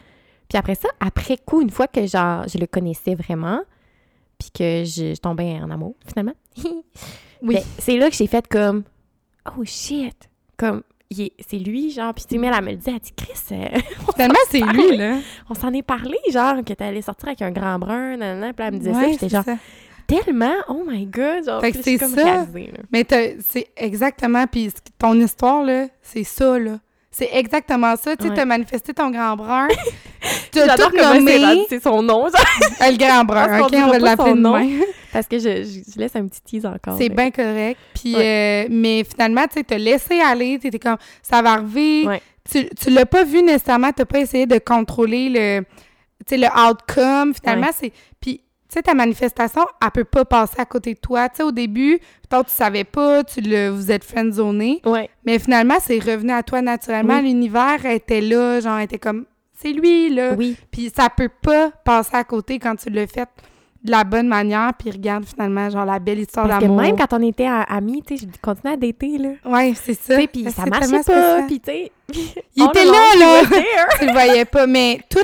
[0.47, 3.62] Puis après ça, après coup, une fois que genre, je le connaissais vraiment,
[4.39, 6.34] puis que je, je tombais en amour, finalement,
[7.43, 7.55] Oui.
[7.55, 8.84] ben, c'est là que j'ai fait comme
[9.57, 13.14] oh shit comme c'est lui genre puis tu sais elle me le dit elle dit
[13.16, 13.80] Chris euh,
[14.14, 15.18] Finalement, c'est lui, là.
[15.49, 18.74] on s'en est parlé genre que t'allais sortir avec un grand brun nanana, puis elle
[18.74, 19.57] me disait ça Ouais, j'étais genre ça.
[20.07, 22.24] tellement oh my god genre Fait que c'est comme ça.
[22.24, 22.45] là.
[22.91, 26.80] Mais t'as- c'est exactement, puis ton histoire, là, c'est ça, là.
[27.12, 28.16] C'est exactement ça.
[28.16, 28.36] Tu sais, Ouais.
[28.36, 29.68] t'as manifesté ton grand brun.
[30.51, 31.66] T'as J'adore tout nommé.
[31.68, 32.28] c'est son nom
[32.80, 33.74] Ah, le grand brun, OK?
[33.74, 34.70] On va l'appeler nom.
[35.14, 37.78] parce que je, je, je laisse un petit tease encore C'est bien correct.
[37.93, 40.59] Puis, euh, mais finalement, tu sais, t'as laissé aller.
[40.59, 42.05] T'étais comme, ça va arriver.
[42.07, 42.22] Ouais.
[42.49, 43.91] Tu, tu l'as pas vu nécessairement.
[43.91, 45.66] T'as pas essayé de contrôler le,
[46.28, 47.34] tu le outcome.
[47.34, 47.91] Finalement, c'est...
[48.20, 48.41] Puis,
[48.72, 51.28] tu sais, ta manifestation, elle peut pas passer à côté de toi.
[51.28, 51.99] Tu sais, au début,
[52.30, 54.80] peut-être tu savais pas, tu le, vous êtes friendzoné.
[54.86, 57.17] ouais Mais finalement, c'est revenu à toi naturellement.
[57.17, 57.24] Oui.
[57.24, 59.26] L'univers était là, genre, était comme,
[59.61, 60.36] c'est lui, là.
[60.38, 63.26] oui Puis ça peut pas passer à côté quand tu le fais
[63.84, 64.72] de la bonne manière.
[64.80, 66.82] Puis regarde finalement, genre, la belle histoire parce que d'amour.
[66.82, 70.15] même quand on était amis tu sais je continuais à dater là Ouais, c'est ça.
[70.15, 71.91] tu sais puis ça marchait pas puis tu sais
[72.55, 73.41] Il était là, là.
[73.99, 74.65] tu le voyais pas.
[74.67, 75.19] Mais tout,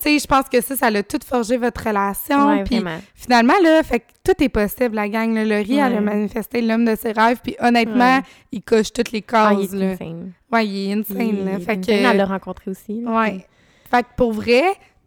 [0.00, 2.48] tu sais, je pense que ça, ça l'a tout forgé votre relation.
[2.48, 2.80] ouais puis
[3.14, 5.34] finalement, là, fait que tout est possible, la gang.
[5.34, 5.44] Là.
[5.44, 6.00] Laurie, elle a Ouais.
[6.00, 7.38] manifesté l'homme de ses rêves.
[7.42, 8.22] Puis honnêtement, Ouais.
[8.52, 9.86] il coche toutes les ah, cases, il là.
[9.86, 11.50] est insane Ouais, il est insane, Il- là.
[11.58, 11.80] il Fait insane.
[11.84, 11.90] que...
[11.90, 13.00] Elle l'a rencontré aussi.
[13.00, 13.10] là.
[13.20, 13.46] Ouais.
[13.90, 14.62] Fait que pour vrai,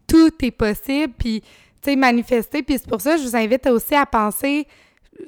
[0.06, 2.62] tout est possible, puis, tu sais, manifester.
[2.62, 4.66] Puis c'est pour ça que je vous invite aussi à penser,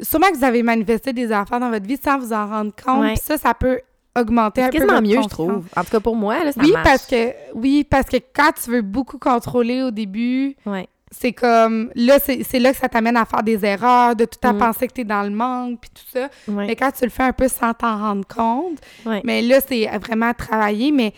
[0.03, 3.01] sûrement que vous avez manifesté des affaires dans votre vie sans vous en rendre compte.
[3.01, 3.15] Ouais.
[3.15, 3.81] Puis ça, ça peut
[4.17, 5.65] augmenter un C'est peu quasiment votre mieux, je trouve.
[5.77, 6.85] En tout cas, pour moi, là, ça Oui, marche.
[6.85, 10.87] parce que oui, parce que quand tu veux beaucoup contrôler au début, Ouais.
[11.11, 14.39] c'est comme là, c'est c'est là que ça t'amène à faire des erreurs, de tout
[14.47, 14.59] à Mm.
[14.59, 16.29] penser que t'es dans le manque, puis tout ça.
[16.49, 16.67] Ouais.
[16.67, 19.21] Mais quand tu le fais un peu sans t'en rendre compte, Ouais.
[19.25, 21.13] mais là, c'est vraiment à travailler, mais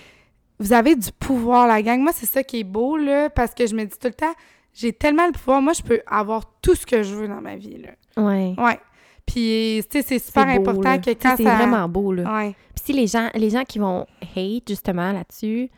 [0.58, 2.00] vous avez du pouvoir, la gang.
[2.00, 4.32] Moi, c'est ça qui est beau, là, parce que je me dis tout le temps,
[4.72, 5.60] j'ai tellement le pouvoir.
[5.60, 7.90] Moi, je peux avoir tout ce que je veux dans ma vie, là.
[8.22, 8.54] Ouais.
[8.56, 8.78] Ouais.
[9.26, 10.98] Puis, tu sais, c'est super C'est beau, important là.
[10.98, 11.56] que quand C'est ça...
[11.56, 12.32] vraiment beau, là.
[12.36, 12.54] Ouais.
[12.74, 14.06] Puis si les gens, les gens qui vont
[14.36, 15.68] hate, justement, là-dessus,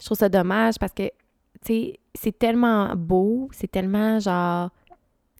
[0.00, 1.10] je trouve ça dommage parce que, tu
[1.66, 4.70] sais, c'est tellement beau, c'est tellement, genre,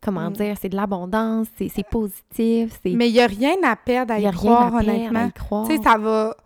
[0.03, 0.33] comment Mm.
[0.35, 2.91] dire, c'est de l'abondance, c'est c'est positif, c'est...
[2.91, 4.91] Mais il n'y a rien à perdre à y y a rien croire, à perdre
[4.91, 5.27] à honnêtement.
[5.27, 5.69] y croire.
[5.69, 6.37] Tu sais, ça va...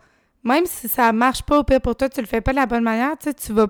[0.43, 2.65] Même si ça marche pas au pire pour toi, tu le fais pas de la
[2.65, 3.67] bonne manière, tu sais, tu vas...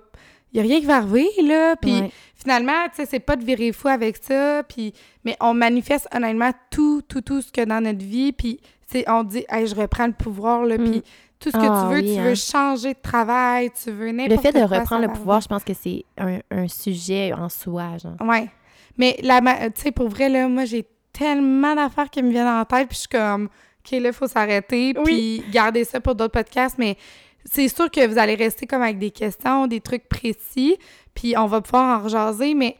[0.53, 2.11] Il y a rien qui va arriver, là, puis Ouais.
[2.35, 4.93] finalement, tu sais, c'est pas de virer fou avec ça, puis...
[5.23, 8.59] Mais on manifeste, honnêtement, tout, tout, tout ce que dans notre vie, puis.
[9.07, 10.89] On dit, «Hey, je reprends le pouvoir, là, Mm.
[10.89, 11.03] puis
[11.39, 12.23] tout ce que Ah tu veux, oui, tu hein.
[12.23, 15.47] veux changer de travail, tu veux Le n'importe fait de quoi, reprendre le pouvoir, je
[15.47, 18.15] pense que c'est un, un sujet en soi, genre.
[18.27, 18.49] Ouais.
[18.97, 22.87] Mais, tu sais, pour vrai, là, moi, j'ai tellement d'affaires qui me viennent en tête,
[22.89, 23.45] puis je suis comme,
[23.85, 26.97] OK, là, il faut s'arrêter, puis garder ça pour d'autres podcasts, mais
[27.45, 30.77] c'est sûr que vous allez rester comme avec des questions, des trucs précis,
[31.13, 32.75] puis on va pouvoir en rejaser, mais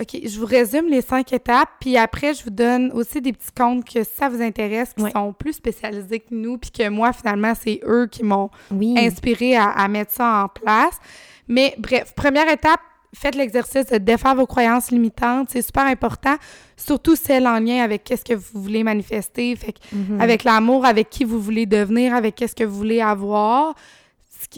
[0.00, 3.52] OK, je vous résume les cinq étapes, puis après, je vous donne aussi des petits
[3.56, 5.10] comptes que ça vous intéresse, qui Ouais.
[5.12, 8.94] sont plus spécialisés que nous, puis que moi, finalement, c'est eux qui m'ont Oui.
[8.98, 10.98] inspiré à, à mettre ça en place.
[11.46, 12.80] Mais bref, première étape,
[13.14, 15.48] faites l'exercice de défaire vos croyances limitantes.
[15.50, 16.34] C'est super important,
[16.76, 20.20] surtout celles en lien avec qu'est-ce que vous voulez manifester, fait Mhm.
[20.20, 23.74] avec l'amour, avec qui vous voulez devenir, avec qu'est-ce que vous voulez avoir.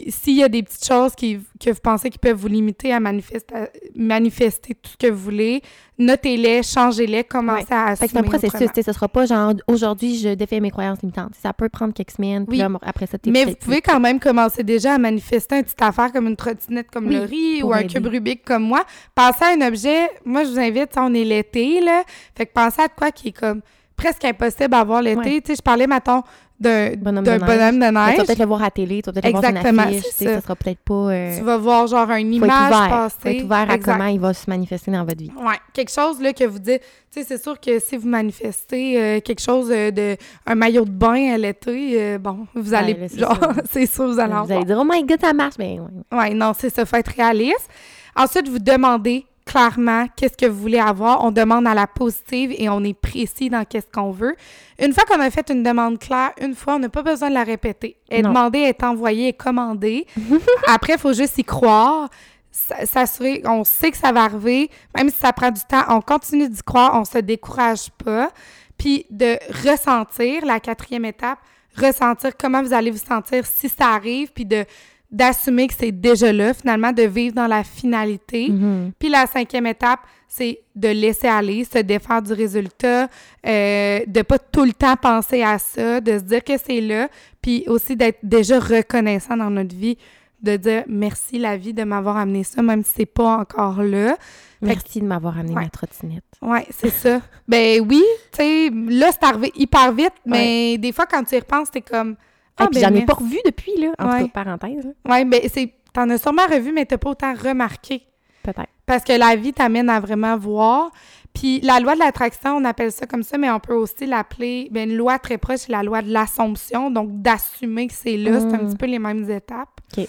[0.09, 2.99] S'il y a des petites choses qui, que vous pensez qui peuvent vous limiter à
[2.99, 3.55] manifester,
[3.95, 5.61] manifester tout ce que vous voulez,
[5.97, 10.17] notez-les, changez-les, commencez à Fait assumer que c'est un processus, ce sera pas genre aujourd'hui
[10.17, 11.33] je défais mes croyances limitantes.
[11.41, 12.63] Ça peut prendre quelques semaines, puis Oui.
[12.63, 16.11] là, après ça, Mais vous pouvez quand même commencer déjà à manifester une petite affaire
[16.11, 17.93] comme une trottinette comme Oui, le riz ou un aider.
[17.93, 18.83] cube Rubik comme moi.
[19.15, 22.03] Pensez à un objet, moi je vous invite, on est l'été, là.
[22.35, 23.61] Fait que pensez à de quoi qui est comme
[23.95, 25.17] presque impossible à voir l'été.
[25.19, 25.41] Ouais.
[25.41, 26.21] Tu sais, je parlais, mettons,
[26.59, 27.39] d'un Bonhomme de neige.
[27.41, 28.17] bonhomme de Mais Tu vas neige.
[28.25, 30.25] peut-être le voir à la télé, tu vas peut-être le voir sur une affiche, ça.
[30.33, 30.93] ça sera peut-être pas...
[30.93, 33.15] euh, Tu vas voir genre une image ouvert, passer.
[33.21, 33.91] faut être ouvert à Exact.
[33.93, 35.31] comment il va se manifester dans votre vie.
[35.37, 36.81] Ouais, quelque chose là que vous dites,
[37.11, 40.85] tu sais, c'est sûr que si vous manifestez euh, quelque chose euh, de un maillot
[40.85, 43.39] de bain à l'été, euh, bon, vous allez là, genre,
[43.71, 44.57] c'est sûr vous allez en Vous voir.
[44.57, 45.79] allez dire «Oh my God, ça marche!» Ben
[46.11, 46.17] ouais.
[46.17, 47.69] Ouais, non, c'est ça, faut être réaliste.
[48.15, 51.23] Ensuite, vous demandez clairement qu'est-ce que vous voulez avoir.
[51.23, 54.35] On demande à la positive et on est précis dans qu'est-ce qu'on veut.
[54.79, 57.33] Une fois qu'on a fait une demande claire, une fois, on n'a pas besoin de
[57.33, 57.97] la répéter.
[58.09, 60.05] Elle est demandée, elle est envoyée, elle est commandée.
[60.67, 62.09] Après, il faut juste y croire.
[62.51, 66.49] S'assurer, on sait que ça va arriver, même si ça prend du temps, on continue
[66.49, 68.31] d'y croire, on se décourage pas.
[68.77, 69.37] Puis de
[69.67, 71.39] ressentir, la quatrième étape,
[71.75, 74.65] ressentir comment vous allez vous sentir si ça arrive, puis de
[75.09, 78.49] d'assumer que c'est déjà là, finalement, de vivre dans la finalité.
[78.49, 78.91] Mhm.
[78.99, 83.07] Puis la cinquième étape, c'est de laisser aller, se défaire du résultat,
[83.45, 87.07] euh, de pas tout le temps penser à ça, de se dire que c'est là,
[87.41, 89.97] puis aussi d'être déjà reconnaissant dans notre vie,
[90.43, 94.17] de dire merci la vie de m'avoir amené ça, même si c'est pas encore là.
[94.61, 95.63] Merci de m'avoir amené Ouais.
[95.63, 96.23] ma trottinette.
[96.41, 97.21] Ouais, c'est ça.
[97.47, 101.39] ben oui, tu sais, là, c'est arrivé hyper vite, mais des fois, quand tu y
[101.39, 102.15] repenses, t'es comme...
[102.59, 103.89] Et Ah, puis ben j'en ai pas revu depuis, là.
[103.99, 104.19] En Ouais.
[104.21, 105.11] tout cas, parenthèse, là.
[105.13, 105.73] Ouais, ben c'est...
[105.93, 108.03] T'en as sûrement revu, mais t'as pas autant remarqué.
[108.43, 108.67] peut-être.
[108.85, 110.91] Parce que la vie t'amène à vraiment voir.
[111.33, 114.69] Puis la loi de l'attraction, on appelle ça comme ça, mais on peut aussi l'appeler
[114.71, 118.39] ben, une loi très proche, c'est la loi de l'assomption, donc d'assumer que c'est là.
[118.39, 118.67] C'est un Mm.
[118.69, 119.81] petit peu les mêmes étapes.
[119.97, 120.07] OK.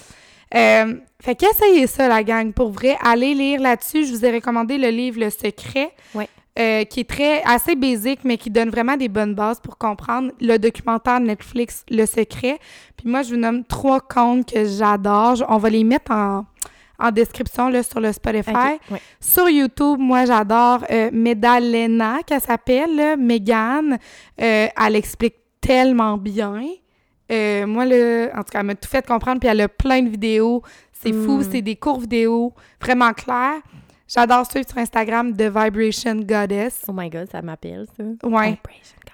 [0.55, 2.97] Euh, fait qu'essayez ça, la gang, pour vrai.
[3.03, 4.07] Allez lire là-dessus.
[4.07, 6.29] Je vous ai recommandé le livre Le Secret, Ouais.
[6.59, 10.33] Euh, qui est très assez basique, mais qui donne vraiment des bonnes bases pour comprendre
[10.41, 12.59] le documentaire Netflix Le Secret.
[12.97, 15.37] Puis moi, je vous nomme trois comptes que j'adore.
[15.49, 16.45] On va les mettre en,
[16.99, 18.79] en description là, sur le Spotify.
[19.21, 23.99] Sur YouTube, moi, j'adore euh, Medalena, qu'elle s'appelle, Megan.
[24.41, 26.63] Euh, elle explique tellement bien.
[27.31, 30.03] Euh, moi, là, en tout cas, elle m'a tout fait comprendre, puis elle a plein
[30.03, 30.63] de vidéos.
[30.93, 31.47] C'est fou, Mm.
[31.53, 33.61] c'est des courts vidéos vraiment clairs.
[34.09, 36.83] J'adore suivre sur Instagram The Vibration Goddess.
[36.89, 38.05] Oh my God, ça m'appelle, ça.
[38.27, 38.59] Ouais.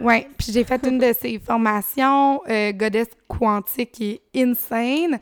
[0.01, 5.14] Ouais, puis j'ai fait une de ses formations, euh, Goddess Quantique, qui est insane.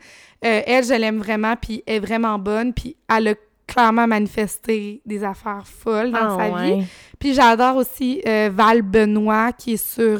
[0.45, 3.33] Euh, elle, je l'aime vraiment, puis elle est vraiment bonne, puis elle a
[3.67, 6.75] clairement manifesté des affaires folles dans Ah, sa ouais.
[6.79, 6.85] vie.
[7.19, 10.19] Puis j'adore aussi euh, Val Benoît, qui est sur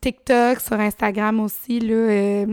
[0.00, 1.94] TikTok, sur Instagram aussi, là.
[1.94, 2.46] euh,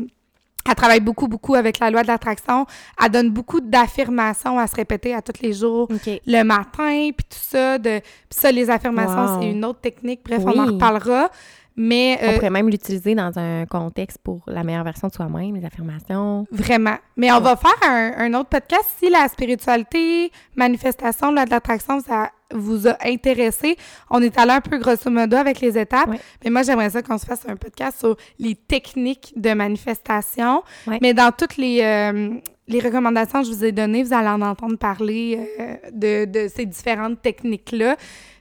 [0.68, 2.66] Elle travaille beaucoup, beaucoup avec la loi de l'attraction.
[3.04, 5.88] Elle donne beaucoup d'affirmations à se répéter à tous les jours,
[6.26, 7.78] le matin, puis tout ça.
[7.78, 8.00] De...
[8.00, 9.42] Puis ça, les affirmations, Wow.
[9.42, 10.22] c'est une autre technique.
[10.26, 11.30] Bref, on en reparlera.
[11.80, 15.56] Mais On euh, pourrait même l'utiliser dans un contexte pour la meilleure version de soi-même,
[15.56, 16.48] les affirmations.
[16.52, 16.96] Vraiment.
[17.16, 22.00] Mais on va faire un, un autre podcast si la spiritualité, manifestation, loi de l'attraction,
[22.00, 23.76] ça vous a intéressé.
[24.10, 26.10] On est allé un peu grosso modo avec les étapes.
[26.44, 30.64] Mais moi, j'aimerais ça qu'on se fasse un podcast sur les techniques de manifestation.
[31.02, 32.30] Mais dans toutes les, euh,
[32.68, 36.48] les recommandations que je vous ai données, vous allez en entendre parler euh, de, de
[36.48, 37.98] ces différentes techniques-là.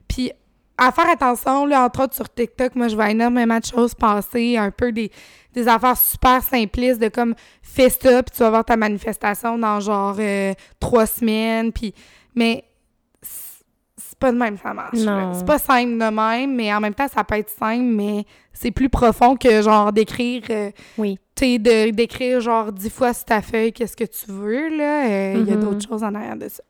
[0.08, 0.30] Puis,
[0.78, 4.56] à faire attention, là, entre autres sur TikTok, moi, je vois énormément de choses passer,
[4.56, 5.10] un peu des,
[5.54, 9.80] des affaires super simplistes de comme fais ça, puis tu vas voir ta manifestation dans
[9.80, 11.94] genre euh, trois semaines, puis
[12.34, 12.64] mais
[14.16, 14.96] c'est pas de même ça marche.
[14.96, 18.70] C'est pas simple de même, mais en même temps, ça peut être simple, mais c'est
[18.70, 21.18] plus profond que genre d'écrire, euh, Oui.
[21.34, 25.06] tu sais, d'écrire genre dix fois sur ta feuille qu'est-ce que tu veux, là.
[25.06, 25.60] Euh, Il y a Mhm.
[25.62, 26.62] d'autres choses en arrière de ça.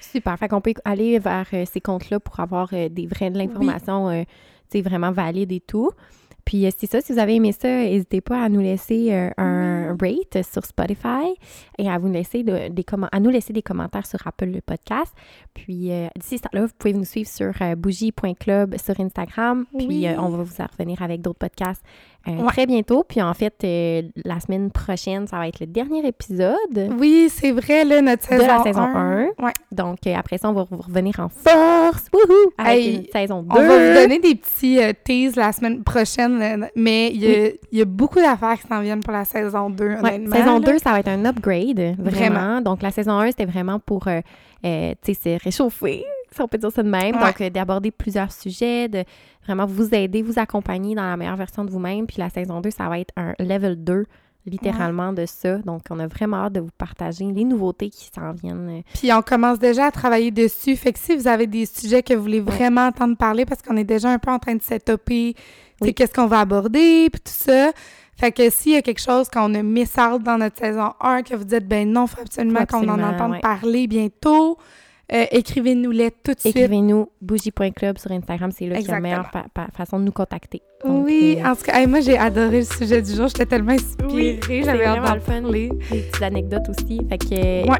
[0.00, 0.36] Super.
[0.38, 4.10] Fait qu'on peut aller vers euh, ces comptes-là pour avoir des vraies de l'information,
[4.70, 5.90] tu sais, vraiment valide et tout.
[6.44, 9.30] Puis euh, c'est ça, si vous avez aimé ça, n'hésitez pas à nous laisser euh,
[9.38, 11.34] un rate sur Spotify
[11.78, 15.12] et à, vous laisser de- des à nous laisser des commentaires sur Apple le podcast.
[15.54, 19.64] Puis euh, d'ici ce temps-là, vous pouvez nous suivre sur euh, bougie.club sur Instagram.
[19.78, 20.08] Puis Oui.
[20.18, 21.82] on va vous en revenir avec d'autres podcasts
[22.24, 22.36] Ouais.
[22.46, 23.02] très bientôt.
[23.02, 23.56] Puis en fait,
[24.24, 26.56] la semaine prochaine, ça va être le dernier épisode.
[26.96, 29.24] Oui, c'est vrai, là, notre De saison la saison 1.
[29.40, 29.52] Ouais.
[29.72, 32.06] Donc, après ça, on va vous revenir en force.
[32.12, 32.52] Wouhou!
[32.58, 33.48] Avec Hey, une saison 2.
[33.50, 36.31] On va vous donner des petits teases la semaine prochaine,
[36.76, 39.70] mais il y, a- il y a beaucoup d'affaires qui s'en viennent pour la saison
[39.70, 40.36] 2, Ouais, honnêtement.
[40.36, 40.72] saison là.
[40.72, 42.10] 2, ça va être un upgrade, vraiment.
[42.10, 42.60] Vraiment.
[42.60, 44.20] Donc, la saison 1, c'était vraiment pour, euh,
[44.64, 47.16] euh, tu sais, se réchauffer, si on peut dire ça de même.
[47.16, 47.22] Ouais.
[47.24, 49.04] Donc, euh, d'aborder plusieurs sujets, de
[49.46, 52.06] vraiment vous aider, vous accompagner dans la meilleure version de vous-même.
[52.06, 54.04] Puis la saison 2, ça va être un level 2,
[54.46, 55.58] littéralement, de ça.
[55.58, 58.82] Donc, on a vraiment hâte de vous partager les nouveautés qui s'en viennent.
[58.94, 60.76] Puis on commence déjà à travailler dessus.
[60.76, 63.76] Fait que si vous avez des sujets que vous voulez vraiment entendre parler, parce qu'on
[63.76, 64.80] est déjà un peu en train de sais,
[65.80, 65.94] Oui.
[65.94, 67.72] qu'est-ce qu'on va aborder, puis tout ça.
[68.16, 69.62] Fait que s'il y a quelque chose qu'on a
[69.98, 73.02] out dans notre saison 1, que vous dites, ben non, il faut absolument qu'on en
[73.02, 73.40] entende ouais.
[73.40, 74.58] parler bientôt,
[75.12, 76.56] euh, écrivez-nous-les tout de suite.
[76.56, 80.04] Écrivez-nous bougie.club sur Instagram, c'est là qu'il y a la meilleure fa- fa- façon de
[80.04, 80.62] nous contacter.
[80.84, 83.28] Donc, Oui, euh, en tout cas, hey, moi j'ai adoré le sujet du jour.
[83.28, 84.40] J'étais tellement inspirée.
[84.64, 85.68] J'avais hâte d'en parler.
[85.90, 87.00] des petites anecdotes aussi.
[87.08, 87.76] Fait que Ouais.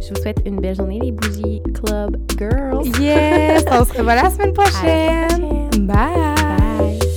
[0.00, 2.86] je vous souhaite une belle journée, les Bougie Club Girls.
[3.00, 3.64] Yes!
[3.70, 5.28] On se revoit la semaine À la semaine prochaine.
[5.28, 5.86] prochaine.
[5.86, 7.07] Bye!